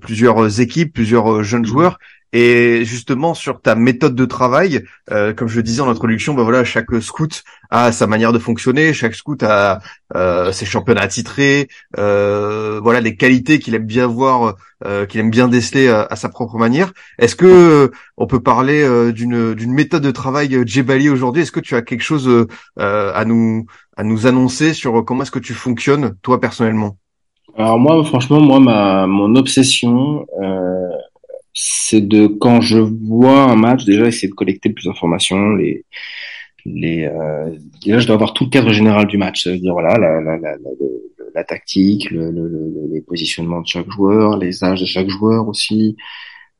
[0.01, 1.97] plusieurs équipes, plusieurs jeunes joueurs.
[2.33, 6.43] Et justement sur ta méthode de travail, euh, comme je le disais en introduction, bah
[6.43, 9.79] voilà, chaque scout a sa manière de fonctionner, chaque scout a
[10.15, 14.55] euh, ses championnats titrés, euh, voilà les qualités qu'il aime bien voir,
[14.85, 16.91] euh, qu'il aime bien déceler à, sa propre manière.
[17.19, 21.43] Est-ce que on peut parler d'une d'une méthode de travail Djebali aujourd'hui?
[21.43, 23.65] Est-ce que tu as quelque chose à nous
[23.95, 26.97] à nous annoncer sur comment est-ce que tu fonctionnes toi personnellement?
[27.55, 30.89] Alors moi, franchement, moi, ma mon obsession, euh,
[31.53, 35.85] c'est de quand je vois un match déjà essayer de collecter le plus d'informations les
[36.65, 37.51] les euh,
[37.83, 39.43] déjà je dois avoir tout le cadre général du match.
[39.43, 40.55] C'est-à-dire voilà la, la, la,
[41.35, 45.95] la tactique le, le, les positionnements de chaque joueur les âges de chaque joueur aussi.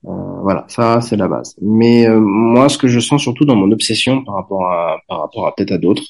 [0.06, 0.10] Euh,
[0.42, 1.56] voilà ça c'est la base.
[1.62, 5.22] Mais euh, moi ce que je sens surtout dans mon obsession par rapport à par
[5.22, 6.04] rapport à peut-être à d'autres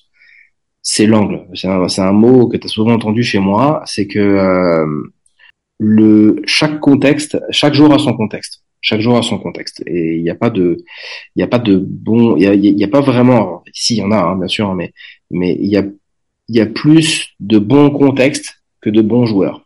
[0.82, 1.48] c'est l'angle.
[1.54, 4.86] C'est un, c'est un mot que tu as souvent entendu chez moi c'est que euh,
[5.80, 10.24] le chaque contexte chaque joueur a son contexte chaque joueur a son contexte et il
[10.24, 10.84] n'y a pas de,
[11.36, 14.12] il y a pas de bon, il y a, pas vraiment, si il y en
[14.12, 14.94] a hein, bien sûr, mais
[15.32, 15.84] mais il y a,
[16.50, 19.66] il y a plus de bons contextes que de bons joueurs.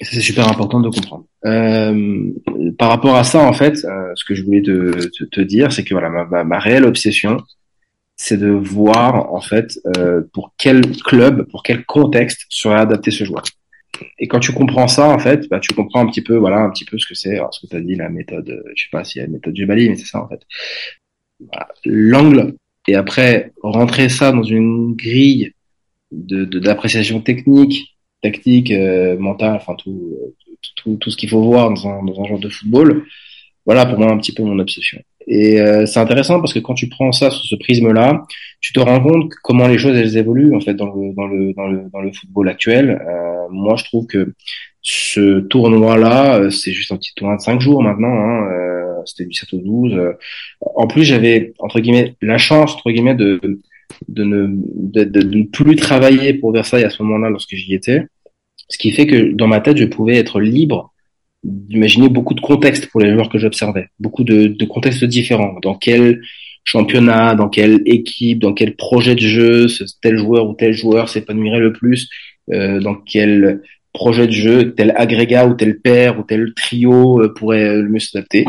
[0.00, 1.26] Et ça c'est super important de comprendre.
[1.44, 2.32] Euh,
[2.78, 5.70] par rapport à ça en fait, euh, ce que je voulais te, te, te dire,
[5.70, 7.36] c'est que voilà ma, ma, réelle obsession,
[8.16, 13.24] c'est de voir en fait euh, pour quel club, pour quel contexte serait adapté ce
[13.24, 13.44] joueur
[14.18, 16.70] et quand tu comprends ça, en fait, bah, tu comprends un petit peu, voilà, un
[16.70, 18.88] petit peu ce que c'est, ce que tu as dit, la méthode, euh, je sais
[18.90, 20.40] pas s'il y a une méthode du Bali, mais c'est ça, en fait.
[21.84, 22.54] L'angle,
[22.88, 25.52] et après, rentrer ça dans une grille
[26.12, 30.16] de, d'appréciation technique, tactique, euh, mentale, enfin, tout,
[30.76, 33.06] tout, tout ce qu'il faut voir dans un, dans un genre de football.
[33.64, 35.00] Voilà, pour moi, un petit peu mon obsession.
[35.26, 38.22] Et euh, c'est intéressant parce que quand tu prends ça sous ce prisme-là,
[38.66, 41.52] tu te rends compte comment les choses elles évoluent en fait dans le dans le
[41.52, 43.00] dans le dans le football actuel.
[43.08, 44.34] Euh, moi, je trouve que
[44.82, 48.08] ce tournoi-là, euh, c'est juste un petit tournoi de cinq jours maintenant.
[48.08, 50.14] Hein, euh, C'était du 7 au 12.
[50.74, 53.40] En plus, j'avais entre guillemets la chance entre guillemets de
[54.08, 58.02] de ne de, de ne plus travailler pour Versailles à ce moment-là lorsque j'y étais.
[58.68, 60.92] Ce qui fait que dans ma tête, je pouvais être libre
[61.44, 65.54] d'imaginer beaucoup de contextes pour les joueurs que j'observais, beaucoup de, de, contextes différents.
[65.62, 66.20] Dans quel
[66.66, 69.66] championnat, dans quelle équipe, dans quel projet de jeu,
[70.02, 72.10] tel joueur ou tel joueur s'épanouirait le plus,
[72.52, 73.62] euh, dans quel
[73.94, 77.98] projet de jeu, tel agrégat ou tel paire ou tel trio euh, pourrait le mieux
[77.98, 78.44] s'adapter.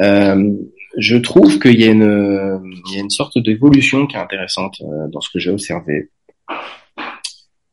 [0.00, 0.50] Euh,
[0.98, 5.38] je trouve qu'il y a une, sorte d'évolution qui est intéressante euh, dans ce que
[5.38, 6.10] j'ai observé.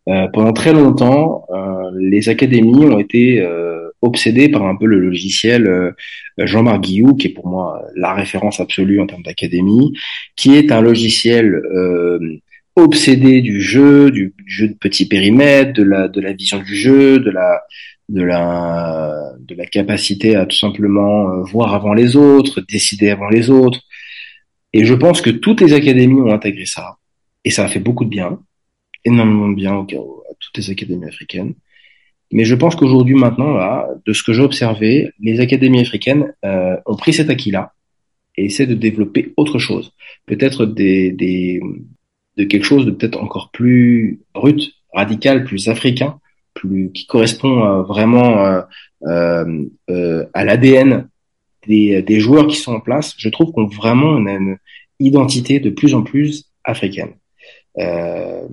[0.10, 3.45] Euh, pendant très longtemps, euh, les académies ont été
[4.01, 5.93] obsédées par un peu le logiciel
[6.38, 9.93] Jean-Marc Guillou, qui est pour moi la référence absolue en termes d'académie,
[10.38, 11.62] qui est un logiciel
[12.84, 17.62] obsédé du jeu, du, jeu de petit périmètre, de la, vision du jeu, de la,
[19.72, 23.82] capacité à tout simplement euh, voir avant les autres, décider avant les autres.
[24.74, 26.97] Et je pense que toutes les académies ont intégré ça.
[27.43, 28.39] Et ça a fait beaucoup de bien,
[29.06, 31.54] énormément de bien à toutes les académies africaines.
[32.32, 36.78] Mais je pense qu'aujourd'hui, maintenant, là, de ce que j'ai observé, les académies africaines euh,
[36.86, 37.74] ont pris cet acquis-là
[38.38, 39.93] et essaient de développer autre chose.
[40.28, 41.60] Peut-être des, des,
[42.38, 46.20] de quelque chose de peut-être encore plus brut, radical, plus africain,
[46.54, 48.62] plus qui correspond euh, vraiment euh,
[49.08, 51.10] euh, euh, à l'ADN
[51.68, 53.16] des, des joueurs qui sont en place.
[53.18, 54.58] Je trouve qu'on vraiment on a une
[55.00, 57.14] identité de plus en plus africaine.
[57.78, 58.47] Euh,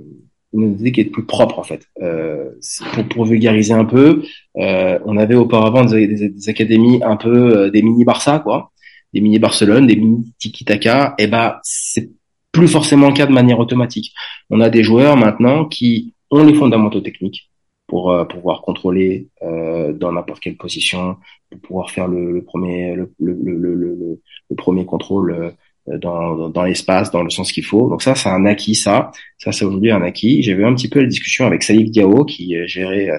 [0.52, 1.86] une identité qui est plus propre en fait.
[2.02, 2.50] Euh,
[2.94, 4.22] pour, pour vulgariser un peu,
[4.58, 8.70] euh, on avait auparavant des, des, des, académies un peu des mini Barça quoi,
[9.12, 11.14] des mini Barcelone, des mini Tiki Taka.
[11.18, 12.10] Et bah c'est
[12.52, 14.14] plus forcément le cas de manière automatique.
[14.50, 17.50] On a des joueurs maintenant qui ont les fondamentaux techniques
[17.86, 21.16] pour euh, pouvoir contrôler euh, dans n'importe quelle position,
[21.50, 24.20] pour pouvoir faire le, le premier le, le, le,
[24.50, 25.50] le, premier contrôle euh,
[25.86, 27.88] dans, dans, l'espace, dans le sens qu'il faut.
[27.88, 29.10] Donc ça, c'est un acquis, ça.
[29.38, 30.42] Ça, c'est aujourd'hui un acquis.
[30.42, 33.10] J'ai vu un petit peu la discussion avec Salif Diao, qui gérait,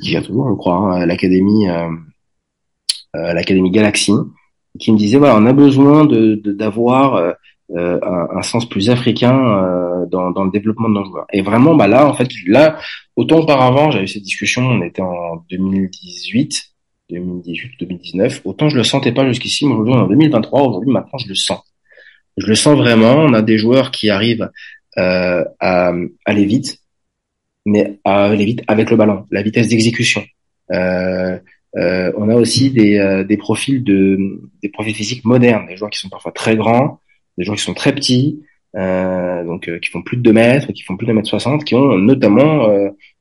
[0.00, 1.66] qui gère toujours, je crois, hein, l'académie,
[3.14, 4.12] euh, l'académie Galaxy,
[4.78, 7.16] qui me disait voilà, on a besoin de d'avoir
[7.76, 11.26] euh, un, un, sens plus africain euh, dans, dans, le développement de nos joueurs.
[11.32, 12.78] Et vraiment, bah là, en fait, là,
[13.16, 16.70] autant auparavant, j'avais cette discussion, on était en 2018,
[17.10, 21.28] 2018, 2019, autant je le sentais pas jusqu'ici, mais aujourd'hui, en 2023, aujourd'hui, maintenant, je
[21.28, 21.60] le sens.
[22.36, 23.14] Je le sens vraiment.
[23.14, 24.50] On a des joueurs qui arrivent
[24.98, 25.92] euh, à,
[26.24, 26.78] aller vite,
[27.66, 30.24] mais à aller vite avec le ballon, la vitesse d'exécution.
[30.72, 31.38] Euh,
[31.76, 34.18] euh, on a aussi des, euh, des profils de
[34.62, 37.00] des profils physiques modernes, des joueurs qui sont parfois très grands,
[37.38, 38.42] des gens qui sont très petits,
[38.76, 41.28] euh, donc euh, qui font plus de 2 mètres, qui font plus de 1 mètre
[41.28, 42.68] 60, qui ont notamment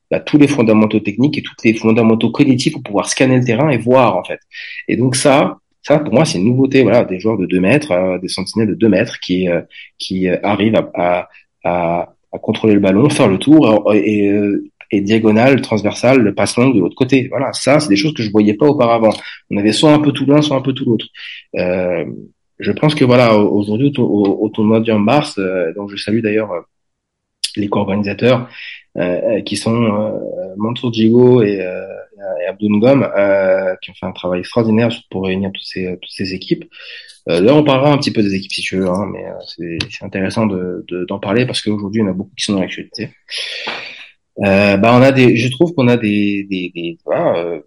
[0.09, 3.69] bah, tous les fondamentaux techniques et tous les fondamentaux cognitifs pour pouvoir scanner le terrain
[3.69, 4.39] et voir en fait.
[4.89, 6.83] Et donc ça, ça pour moi c'est une nouveauté.
[6.83, 9.47] Voilà, des joueurs de 2 mètres, euh, des sentinelles de 2 mètres qui
[9.97, 11.29] qui arrivent à,
[11.63, 14.41] à, à, contrôler le ballon, faire le tour et, et,
[14.91, 17.27] et diagonale, transversale, le passe longue de l'autre côté.
[17.29, 19.13] Voilà, ça c'est des choses que je voyais pas auparavant.
[19.49, 21.07] On avait soit un peu tout l'un, soit un peu tout l'autre.
[21.55, 22.05] Euh,
[22.61, 26.61] je pense que voilà, aujourd'hui au, tournoi du mars, euh, donc je salue d'ailleurs euh,
[27.55, 28.47] les co-organisateurs
[28.97, 30.11] euh, qui sont euh,
[30.57, 30.91] Mansour
[31.43, 31.59] et,
[32.41, 33.07] et Abdou Ngom,
[33.81, 36.65] qui ont fait un travail extraordinaire pour réunir toutes ces toutes ces équipes.
[37.27, 39.23] là, on parlera un petit peu des équipes si tu veux, hein, mais
[39.89, 43.09] c'est intéressant de d'en parler parce qu'aujourd'hui, on a beaucoup qui sont dans l'actualité.
[44.39, 47.59] Euh, bah on a des, je trouve qu'on a des, des, des voilà,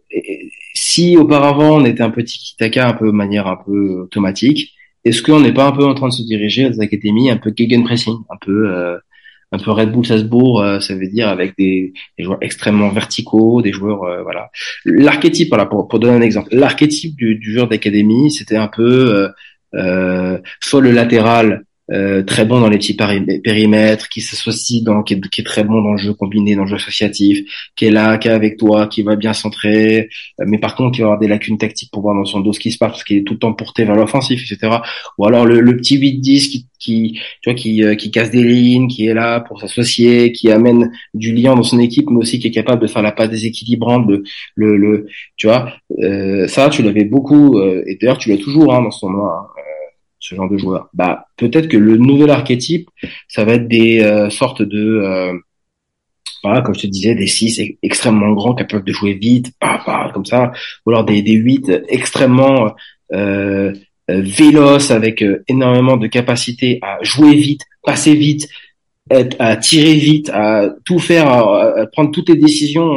[0.74, 4.72] si auparavant on était un petit kitaka un peu de manière un peu automatique,
[5.04, 7.36] est-ce qu'on n'est pas un peu en train de se diriger à des académies un
[7.36, 8.98] peu gegenpressing, un peu euh,
[9.54, 13.72] un peu Red Bull Salzbourg, euh, ça veut dire avec des, joueurs extrêmement verticaux, des
[13.72, 14.50] joueurs euh, voilà.
[14.84, 19.30] L'archétype, voilà pour, pour donner un exemple, l'archétype du, du joueur d'académie, c'était un peu
[19.74, 25.14] euh, soit le latéral euh, très bon dans les petits périmètres, qui s'associe dans, qui
[25.14, 27.90] est, qui est, très bon dans le jeu combiné, dans le jeu associatif, qui est
[27.90, 30.08] là, qui est avec toi, qui va bien centrer,
[30.40, 32.54] euh, mais par contre qui va avoir des lacunes tactiques pour voir dans son dos
[32.54, 34.78] ce qui se passe, parce qu'il est tout le temps porté vers l'offensif, etc.
[35.18, 38.42] Ou alors le, le petit 8-10 qui, qui, tu vois, qui, euh, qui casse des
[38.42, 42.38] lignes, qui est là pour s'associer, qui amène du lien dans son équipe, mais aussi
[42.38, 44.06] qui est capable de faire la passe déséquilibrante,
[44.54, 45.06] le, le,
[45.36, 45.72] tu vois,
[46.48, 49.26] ça tu l'avais beaucoup, et d'ailleurs tu l'as toujours hein, dans son nom.
[49.26, 49.46] Hein,
[50.24, 50.88] ce genre de joueur.
[50.94, 52.88] Bah peut-être que le nouvel archétype,
[53.28, 55.34] ça va être des euh, sortes de euh,
[56.64, 60.52] comme je te disais, des 6 extrêmement grands capables de jouer vite, bah, comme ça,
[60.84, 62.74] ou alors des, des 8 extrêmement
[63.12, 63.72] euh,
[64.10, 68.48] euh, véloces avec euh, énormément de capacité à jouer vite, passer vite,
[69.10, 72.94] être, à tirer vite, à tout faire, à, prendre toutes les décisions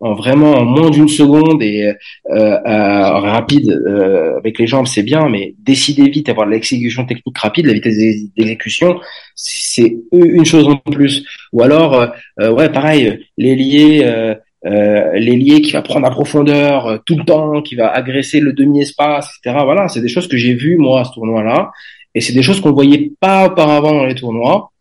[0.00, 1.92] en vraiment en moins d'une seconde et
[2.30, 7.66] euh, rapide euh, avec les jambes c'est bien mais décider vite avoir l'exécution technique rapide
[7.66, 7.96] la vitesse
[8.36, 9.00] d'exécution
[9.36, 11.24] c'est une chose en plus.
[11.52, 12.06] Ou alors euh,
[12.40, 14.34] euh ouais pareil l'ailier euh,
[14.64, 18.80] euh, l'ailier qui va prendre la profondeur tout le temps qui va agresser le demi
[18.80, 21.70] espace etc voilà c'est des choses que j'ai vues moi à ce tournoi là
[22.14, 24.72] et c'est des choses qu'on voyait pas auparavant dans les tournois.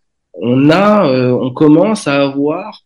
[0.41, 2.84] On a on commence à avoir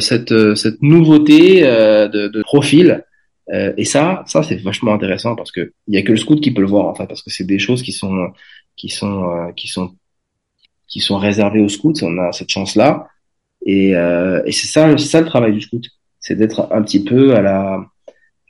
[0.00, 3.04] cette cette nouveauté de, de profil.
[3.52, 6.50] Et ça ça c'est vachement intéressant parce que il y a que le scout qui
[6.52, 8.32] peut le voir en fait parce que c'est des choses qui sont
[8.76, 9.94] qui sont qui sont
[10.88, 13.06] qui sont réservées aux scouts on a cette chance là
[13.64, 15.84] et, et c'est ça c'est ça le travail du scout.
[16.26, 17.86] C'est d'être un petit peu à la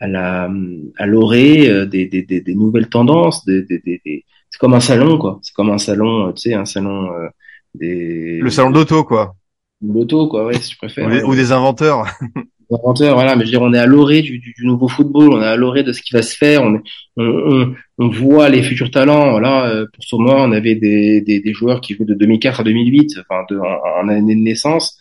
[0.01, 0.51] à la
[0.97, 4.81] à l'orée euh, des, des, des, des, nouvelles tendances des, des, des, c'est comme un
[4.81, 5.39] salon quoi.
[5.43, 7.29] C'est comme un salon euh, tu sais un salon euh,
[7.75, 9.35] des le salon d'auto quoi
[9.83, 13.59] l'auto quoi ouais si tu préfères ou des, inventeurs des inventeurs voilà mais je veux
[13.59, 16.01] dire on est à l'orée du, du, nouveau football on est à l'orée de ce
[16.01, 16.81] qui va se faire on,
[17.17, 21.41] on, on, on, voit les futurs talents voilà pour ce mois on avait des, des,
[21.41, 24.99] des joueurs qui jouent de 2004 à 2008 enfin de, en, en année de naissance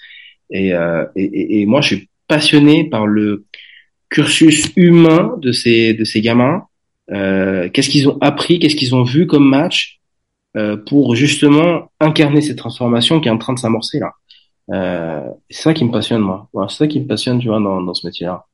[0.50, 3.46] et, euh, et, et, et moi je suis passionné par le
[4.10, 6.64] cursus humain de ces de ces gamins.
[7.12, 10.00] Euh, qu'est-ce qu'ils ont appris, qu'est-ce qu'ils ont vu comme match
[10.58, 14.14] euh, pour justement incarner cette transformation qui est en train de s'amorcer là.
[14.72, 16.50] Euh, c'est ça qui me passionne moi.
[16.70, 18.46] c'est ça qui me passionne, tu vois, dans, dans ce métier-là.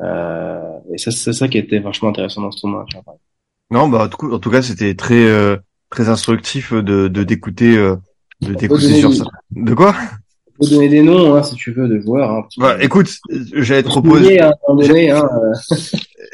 [0.00, 2.84] Euh, et ça, c'est ça qui était vachement intéressant dans ce tournoi.
[2.88, 3.18] Tu vois.
[3.70, 5.56] Non, bah en tout cas, c'était très euh,
[5.90, 7.96] très instructif de d'écouter euh,
[8.40, 9.24] de d'écouter sur ça.
[9.50, 9.94] De quoi?
[10.60, 12.30] Peux donner des noms hein, si tu veux de joueurs.
[12.30, 13.08] Hein, bah, écoute,
[13.52, 14.40] j'allais te proposer.
[14.40, 15.52] Hein, euh.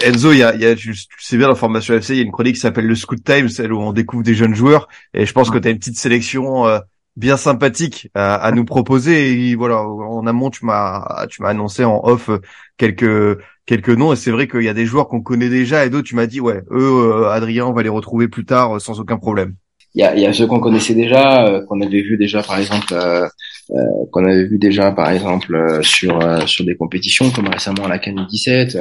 [0.03, 2.33] Enzo, il y a, y a, tu sais bien l'information FC, il y a une
[2.33, 5.33] chronique qui s'appelle le Scoot Time, celle où on découvre des jeunes joueurs, et je
[5.33, 6.79] pense que tu as une petite sélection euh,
[7.17, 9.51] bien sympathique à, à, nous proposer.
[9.51, 12.39] Et voilà, en amont, tu m'as, tu m'as annoncé en off euh,
[12.77, 15.91] quelques quelques noms, et c'est vrai qu'il y a des joueurs qu'on connaît déjà, et
[15.91, 19.17] d'autres, tu m'as dit, ouais, eux, Adrien, on va les retrouver plus tard sans aucun
[19.17, 19.55] problème
[19.95, 22.59] il y a, y a, ceux qu'on connaissait déjà, euh, qu'on avait vu déjà par
[22.59, 23.27] exemple, euh,
[23.71, 23.75] euh,
[24.11, 28.27] qu'on avait vu déjà par exemple sur sur des compétitions comme récemment à la CAN
[28.29, 28.77] 17,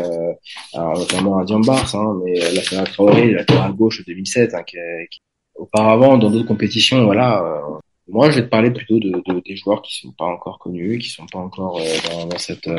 [0.73, 4.77] alors notamment à Diambars, hein, mais la Traoré, latéral gauche 2007, hein, qui,
[5.11, 5.21] qui,
[5.55, 7.43] auparavant dans d'autres compétitions, voilà.
[8.08, 10.99] Moi, je vais te parler plutôt de, de, des joueurs qui sont pas encore connus,
[10.99, 11.80] qui sont pas encore
[12.12, 12.70] dans, dans, cette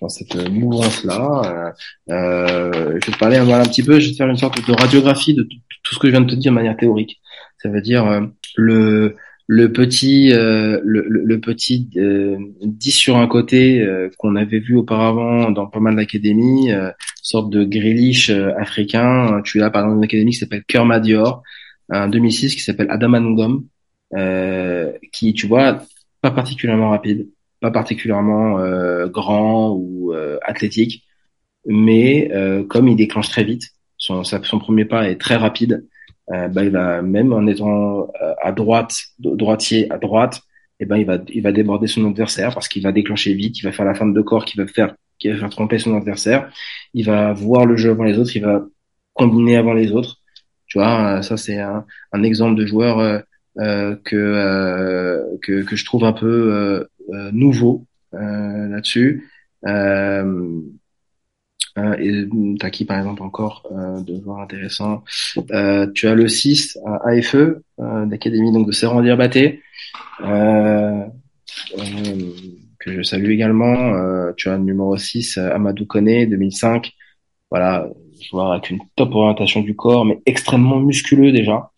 [0.00, 1.74] dans cette mouvance-là.
[2.10, 4.66] Euh, je vais te parler un, un petit peu, je vais te faire une sorte
[4.66, 5.42] de radiographie de
[5.82, 7.20] tout ce que je viens de te dire de manière théorique.
[7.62, 8.26] Ça veut dire euh,
[8.56, 9.16] le
[9.50, 13.82] le petit euh, le, le, petit 10 euh, sur un côté
[14.18, 16.70] qu'on avait vu auparavant dans pas mal d'académies,
[17.22, 19.40] sorte de grillish africain.
[19.44, 21.42] Tu as par exemple une académie qui s'appelle Kermadior,
[21.88, 23.64] un 2006 qui s'appelle Adamanungom,
[25.12, 25.82] qui tu vois
[26.20, 27.28] pas particulièrement rapide,
[27.60, 28.58] pas particulièrement
[29.08, 31.04] grand ou athlétique,
[31.66, 32.30] mais
[32.68, 33.64] comme il déclenche très vite,
[33.96, 35.86] son, son premier pas est très rapide
[36.32, 40.42] euh, ben, il va même en étant euh, à droite, droitier à droite,
[40.80, 43.58] et eh ben il va il va déborder son adversaire parce qu'il va déclencher vite,
[43.58, 45.96] il va faire la fin de corps qui va faire qui va faire tromper son
[45.96, 46.50] adversaire,
[46.94, 48.64] il va voir le jeu avant les autres, il va
[49.14, 50.18] combiner avant les autres.
[50.66, 53.18] Tu vois, euh, ça c'est un, un, exemple de joueur euh,
[53.58, 59.28] que, euh, que que je trouve un peu euh, nouveau là-dessus.
[61.78, 62.24] Euh, et
[62.58, 65.04] t'as qui par exemple encore euh, de voir intéressant?
[65.52, 67.36] Euh, Tu as le 6 à AFE,
[67.78, 69.62] d'académie donc de Serran Diabaté,
[72.78, 74.32] que je salue également.
[74.36, 76.92] tu as le numéro 6 Amadou Kone 2005.
[77.50, 77.88] Voilà,
[78.30, 81.70] joueur avec une top orientation du corps, mais extrêmement musculeux déjà,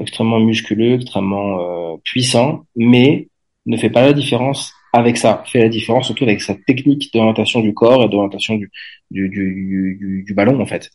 [0.00, 3.28] extrêmement musculeux, extrêmement puissant, mais
[3.66, 7.60] ne fait pas la différence avec ça, fait la différence surtout avec sa technique d'orientation
[7.60, 8.70] du corps et d'orientation du,
[9.10, 10.90] du, du, du, ballon en fait.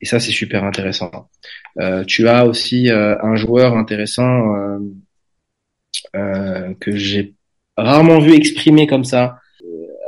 [0.00, 1.10] Et ça c'est super intéressant.
[1.80, 4.78] Euh, tu as aussi euh, un joueur intéressant euh,
[6.16, 7.34] euh que j'ai
[7.76, 9.38] rarement vu exprimer comme ça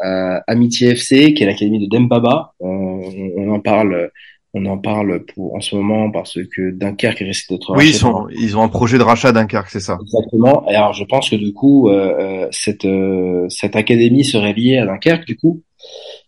[0.02, 2.54] à Amitié FC, qui est l'académie de Dembaba.
[2.60, 4.10] on en parle
[4.54, 8.28] on en parle pour en ce moment parce que Dunkerque risque d'être oui ils sont
[8.30, 9.98] ils ont un projet de rachat Dunkerque c'est ça.
[10.00, 10.68] Exactement.
[10.70, 14.78] Et alors je pense que du coup euh, euh cette euh, cette académie serait liée
[14.78, 15.62] à Dunkerque du coup.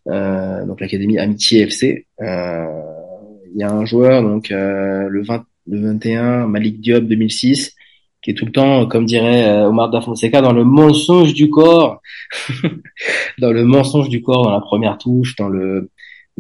[0.09, 2.65] Euh, donc l'académie Amitié FC euh,
[3.53, 7.75] il y a un joueur donc le 20 le 21 Malik Diop 2006
[8.23, 12.03] qui est tout le temps, comme dirait Omar Da Fonseca, dans le mensonge du corps,
[13.39, 15.89] dans le mensonge du corps, dans la première touche, dans le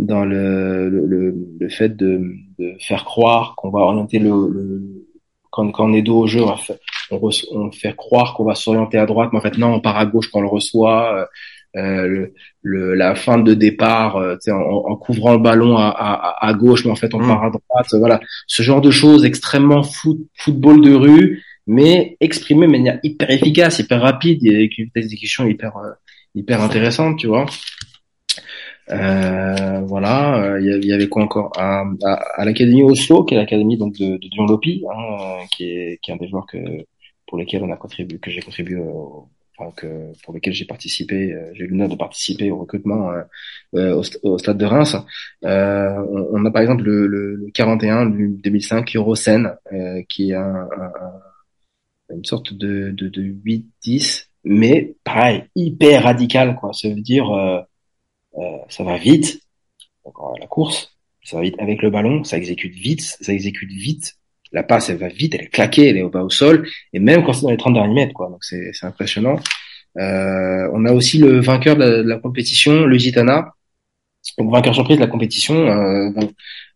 [0.00, 2.20] dans le, le, le fait de,
[2.58, 5.06] de, faire croire qu'on va orienter le, le
[5.50, 6.76] quand, quand, on est dos au jeu, on, va faire,
[7.10, 9.98] on, on fait croire qu'on va s'orienter à droite, mais en fait non, on part
[9.98, 11.28] à gauche quand on le reçoit.
[11.76, 16.48] Euh, le, le, la fin de départ, euh, en, en, couvrant le ballon à, à,
[16.48, 17.28] à, gauche, mais en fait on mm.
[17.28, 17.86] part à droite.
[17.92, 23.30] Voilà, ce genre de choses extrêmement foot, football de rue, mais exprimé de manière hyper
[23.30, 25.90] efficace, hyper rapide, et avec une vitesse d'exécution hyper euh,
[26.34, 27.46] hyper intéressante, tu vois.
[28.90, 31.52] Euh, voilà, euh, il y, avait quoi encore?
[31.56, 35.98] À, à, l'académie Oslo, qui est l'académie donc de, de Dion Lopi, hein, qui est
[36.02, 36.58] qui est un des joueurs que
[37.26, 38.76] pour lesquels on a contribué, que j'ai contribué,
[39.56, 43.12] enfin, que, pour lesquels j'ai participé, j'ai eu l'honneur de participer au recrutement
[43.72, 44.96] au, au, stade de Reims.
[45.42, 49.54] On, on, a par exemple le, le, le 41 du 2005 Eurocène,
[50.08, 50.92] qui est un, un,
[52.12, 56.72] une sorte de, de, de 8-10, mais pareil, hyper radical, quoi.
[56.72, 57.30] Ça veut dire,
[58.68, 59.40] ça va vite,
[60.40, 64.16] la course, ça va vite avec le ballon, ça exécute vite, ça exécute vite.
[64.52, 66.98] La passe, elle va vite, elle est claquée, elle est au bas au sol, et
[66.98, 68.28] même quand c'est dans les 30 derniers mètres, quoi.
[68.28, 69.36] Donc c'est impressionnant.
[69.98, 73.54] Euh, on a aussi le vainqueur de la, compétition, le Gitana,
[74.38, 76.10] donc vainqueur surprise de la compétition, euh,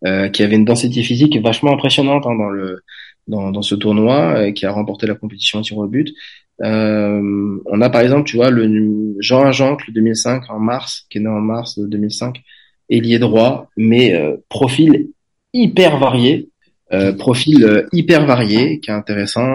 [0.07, 2.83] euh, qui avait une densité physique vachement impressionnante hein, dans le
[3.27, 6.15] dans, dans ce tournoi, qui a remporté la compétition tir au but.
[6.61, 11.21] On a par exemple, tu vois, le Jean Ajanc, le 2005 en mars, qui est
[11.21, 12.43] né en mars 2005,
[12.91, 15.09] ailier droit, mais euh, profil
[15.53, 16.51] hyper varié,
[16.93, 19.47] euh, profil euh, hyper varié, qui est intéressant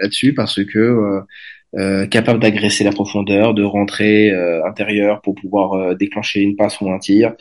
[0.00, 1.20] là-dessus parce que
[2.10, 4.30] capable d'agresser la profondeur, de rentrer
[4.66, 7.34] intérieur pour pouvoir déclencher une passe ou un tir,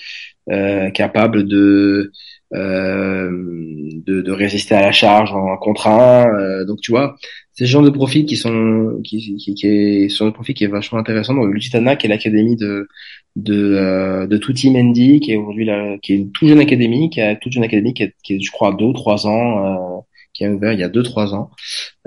[0.93, 2.11] capable de,
[2.51, 6.63] de, de résister à la charge en contre un.
[6.65, 7.15] donc tu vois,
[7.54, 10.64] c'est ce genre de profils qui sont qui, qui, qui est sur le profil qui
[10.64, 11.36] est vachement intéressant.
[11.36, 12.88] Donc Lusitana qui est l'académie de
[13.36, 15.70] de euh, de Tutti Mendy qui est aujourd'hui
[16.01, 18.39] qui est une toute jeune académie qui a toute jeune académie qui est, qui est
[18.41, 20.01] je crois deux trois ans euh,
[20.34, 21.51] qui a ouvert il y a deux trois ans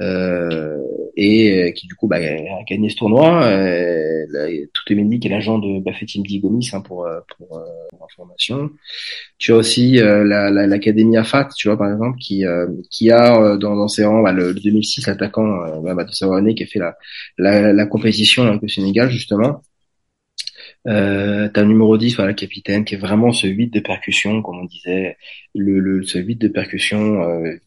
[0.01, 0.77] euh,
[1.17, 3.45] et qui du coup bah, a gagné ce tournoi.
[3.45, 4.27] Euh,
[4.73, 8.71] Tout est qui est l'agent de Bafetim Digomis hein, pour euh, pour, euh, pour, information.
[9.39, 10.25] Tu as aussi euh,
[10.67, 12.45] l'académie la, AFAT, tu vois par exemple, qui
[12.91, 16.79] qui a dans, dans ses rangs bah, le, 2006 attaquant bah, de qui a fait
[16.79, 16.97] la
[17.39, 19.63] la, la compétition avec le Sénégal justement
[20.87, 24.59] euh, t'as le numéro 10, voilà, capitaine, qui est vraiment ce 8 de percussion, comme
[24.61, 25.17] on disait,
[25.55, 27.59] le, le ce 8 de percussion euh,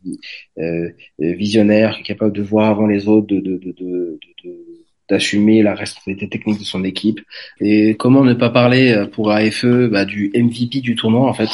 [0.60, 4.20] euh, visionnaire, capable de voir avant les autres, de, de, de, de,
[5.10, 7.20] d'assumer la responsabilité technique de son équipe.
[7.60, 11.50] Et comment ne pas parler euh, pour AFE bah, du MVP du tournoi, en fait,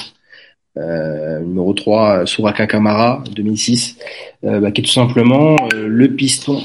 [0.78, 3.98] euh, numéro 3, Suraka Kamara, 2006,
[4.44, 6.62] euh, bah, qui est tout simplement euh, le piston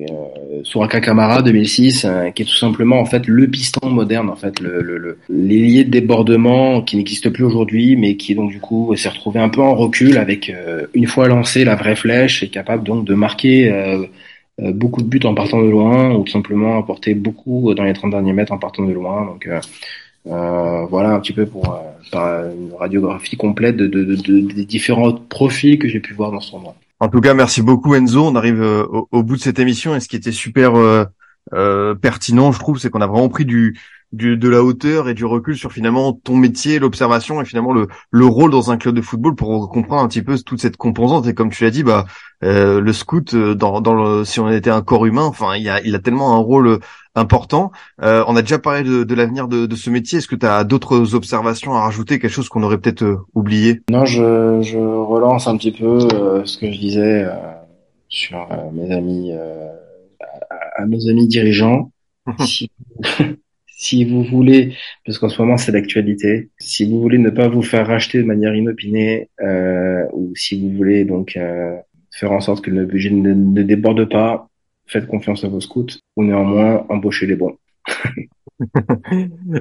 [0.00, 4.34] euh, Suraka Kamara 2006, euh, qui est tout simplement en fait le piston moderne, en
[4.34, 8.94] fait le, le, l'ailier de débordement qui n'existe plus aujourd'hui, mais qui donc du coup
[8.96, 12.48] s'est retrouvé un peu en recul avec euh, une fois lancé la vraie flèche, est
[12.48, 14.04] capable donc de marquer euh,
[14.58, 18.10] beaucoup de buts en partant de loin ou tout simplement apporter beaucoup dans les 30
[18.10, 19.26] derniers mètres en partant de loin.
[19.26, 19.48] Donc
[20.24, 21.76] voilà un petit peu pour
[22.12, 26.50] une radiographie complète de, de, de, des différents profils que j'ai pu voir dans ce
[26.50, 26.74] tournoi.
[27.04, 28.24] En tout cas, merci beaucoup Enzo.
[28.24, 31.04] On arrive euh, au, bout de cette émission et ce qui était super euh,
[31.52, 33.78] euh, pertinent, je trouve, c'est qu'on a vraiment pris du,
[34.12, 37.88] du, de la hauteur et du recul sur finalement ton métier, l'observation et finalement le,
[38.10, 41.26] le rôle dans un club de football pour comprendre un petit peu toute cette composante.
[41.26, 42.06] Et comme tu l'as dit, bah
[42.42, 45.82] euh, le scout dans, dans le, si on était un corps humain, enfin il a,
[45.82, 46.78] il a tellement un rôle
[47.14, 47.70] important.
[48.02, 50.18] Euh, on a déjà parlé de, de l'avenir de, de, ce métier.
[50.18, 53.82] Est-ce que tu as d'autres observations à rajouter, quelque chose qu'on aurait peut-être euh, oublié?
[53.90, 57.34] Non, je, je, relance un petit peu euh, ce que je disais euh,
[58.08, 61.90] sur mes amis, à, à, nos amis dirigeants.
[62.40, 62.70] si,
[63.66, 67.62] si vous voulez, parce qu'en ce moment c'est l'actualité, si vous voulez ne pas vous
[67.62, 69.28] faire racheter de manière inopinée,
[70.12, 71.38] ou si vous voulez donc
[72.12, 74.48] faire en sorte que le budget ne, ne déborde pas,
[74.86, 77.56] faites confiance à vos scouts ou néanmoins embauchez les bons.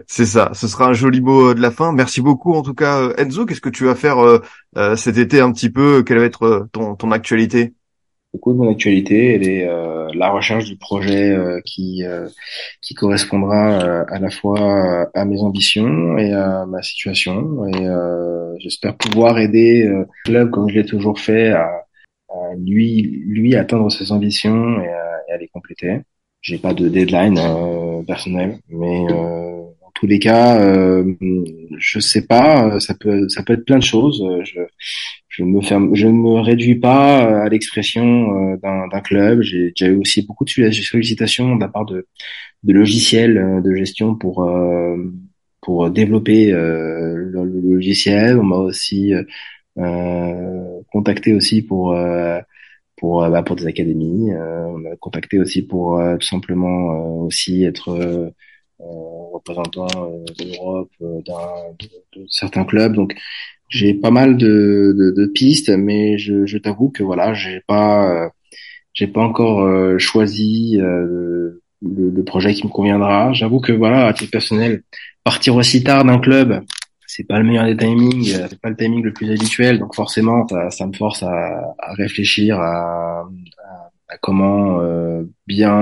[0.08, 1.92] c'est ça, ce sera un joli mot euh, de la fin.
[1.94, 5.40] Merci beaucoup en tout cas euh, Enzo, qu'est-ce que tu vas faire euh, cet été
[5.40, 6.04] un petit peu?
[6.04, 7.74] Quelle va être ton, ton actualité?
[8.34, 9.68] Beaucoup de mon actualité, elle est
[10.16, 12.02] la recherche du projet qui
[12.82, 17.68] qui correspondra à la fois à mes ambitions et à ma situation.
[17.68, 17.88] Et
[18.58, 21.68] j'espère pouvoir aider le club comme je l'ai toujours fait à,
[22.30, 26.00] à lui lui atteindre ses ambitions et à à les compléter.
[26.42, 31.14] J'ai pas de deadline euh, personnel, mais euh, en tous les cas, euh,
[31.78, 34.22] je sais pas, ça peut ça peut être plein de choses.
[34.44, 34.60] Je
[35.30, 39.42] je me ferme, je me réduis pas à l'expression d'un club.
[39.42, 42.08] J'ai déjà eu aussi beaucoup de sollicitations de la part de
[42.64, 44.46] de logiciels de gestion pour
[45.62, 48.38] pour développer le, logiciel.
[48.38, 49.14] On m'a aussi
[50.92, 51.96] contacté aussi pour
[53.04, 54.32] pour euh, bah, pour des académies.
[54.32, 58.32] Euh, on a contacté aussi pour euh, tout simplement aussi être
[58.80, 62.94] représentant de l'Europe d'un de, certains clubs.
[62.94, 63.14] Donc
[63.68, 68.30] j'ai pas mal de, de, de, pistes, mais je, je t'avoue que voilà, j'ai pas
[68.94, 69.60] j'ai pas encore
[70.00, 73.34] choisi le, le, projet qui me conviendra.
[73.34, 74.84] J'avoue que voilà, à titre personnel,
[75.26, 76.64] partir aussi tard d'un club,
[77.16, 79.94] c'est pas le meilleur des timings, euh, c'est pas le timing le plus habituel, donc
[79.94, 84.80] forcément ça, ça me force à, à réfléchir, à, à, à comment
[85.48, 85.78] bien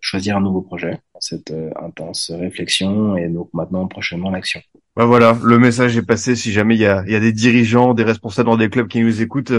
[0.00, 1.52] choisir un nouveau projet, cette
[1.86, 4.60] intense réflexion et donc maintenant prochainement l'action.
[4.96, 6.36] Ben voilà, le message est passé.
[6.36, 9.00] Si jamais il y a, y a des dirigeants, des responsables dans des clubs qui
[9.02, 9.52] nous écoutent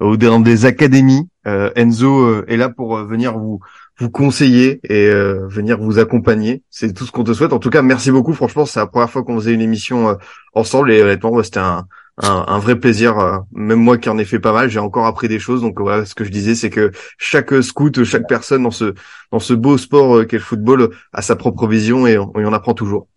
[0.00, 1.28] ou dans des académies,
[1.76, 3.60] Enzo est là pour venir vous
[3.98, 6.62] vous conseiller et euh, venir vous accompagner.
[6.70, 7.52] C'est tout ce qu'on te souhaite.
[7.52, 8.32] En tout cas, merci beaucoup.
[8.32, 10.14] Franchement, c'est la première fois qu'on faisait une émission euh,
[10.54, 11.86] ensemble et honnêtement, c'était un,
[12.18, 13.18] un, vrai plaisir.
[13.18, 15.60] Euh, même moi qui en ai fait pas mal, j'ai encore appris des choses.
[15.60, 18.94] Donc voilà, ce que je disais, c'est que chaque scout, chaque personne dans ce
[19.30, 22.52] dans ce beau sport qu'est le football a sa propre vision et on, y en
[22.52, 23.08] apprend toujours.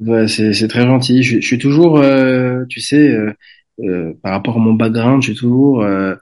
[0.00, 1.22] Ouais, c'est très gentil.
[1.22, 2.02] Je, je suis toujours,
[2.68, 3.16] tu sais,
[4.22, 6.14] par rapport à mon background, je suis toujours euh,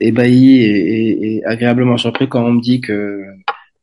[0.00, 3.22] ébahi et, et, agréablement surpris quand on me dit que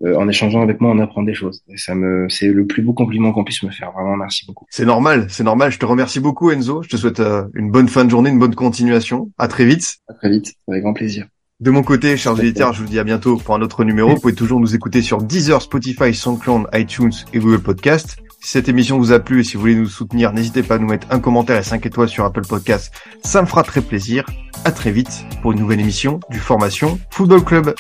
[0.04, 1.62] euh, en échangeant avec moi, on apprend des choses.
[1.70, 3.92] Et ça me, c'est le plus beau compliment qu'on puisse me faire.
[3.92, 4.66] Vraiment, merci beaucoup.
[4.70, 5.72] C'est normal, c'est normal.
[5.72, 6.82] Je te remercie beaucoup, Enzo.
[6.82, 9.32] Je te souhaite euh, une bonne fin de journée, une bonne continuation.
[9.38, 9.98] À très vite.
[10.08, 11.28] À très vite, avec grand plaisir.
[11.60, 14.16] De mon côté, chers auditeurs, je vous dis à bientôt pour un autre numéro.
[14.16, 18.18] Vous pouvez toujours nous écouter sur Deezer, Spotify, SoundCloud, iTunes et Google Podcast.
[18.44, 20.78] Si cette émission vous a plu et si vous voulez nous soutenir, n'hésitez pas à
[20.80, 22.92] nous mettre un commentaire et 5 étoiles sur Apple Podcast.
[23.24, 24.26] Ça me fera très plaisir.
[24.66, 27.76] À très vite pour une nouvelle émission du Formation Football Club.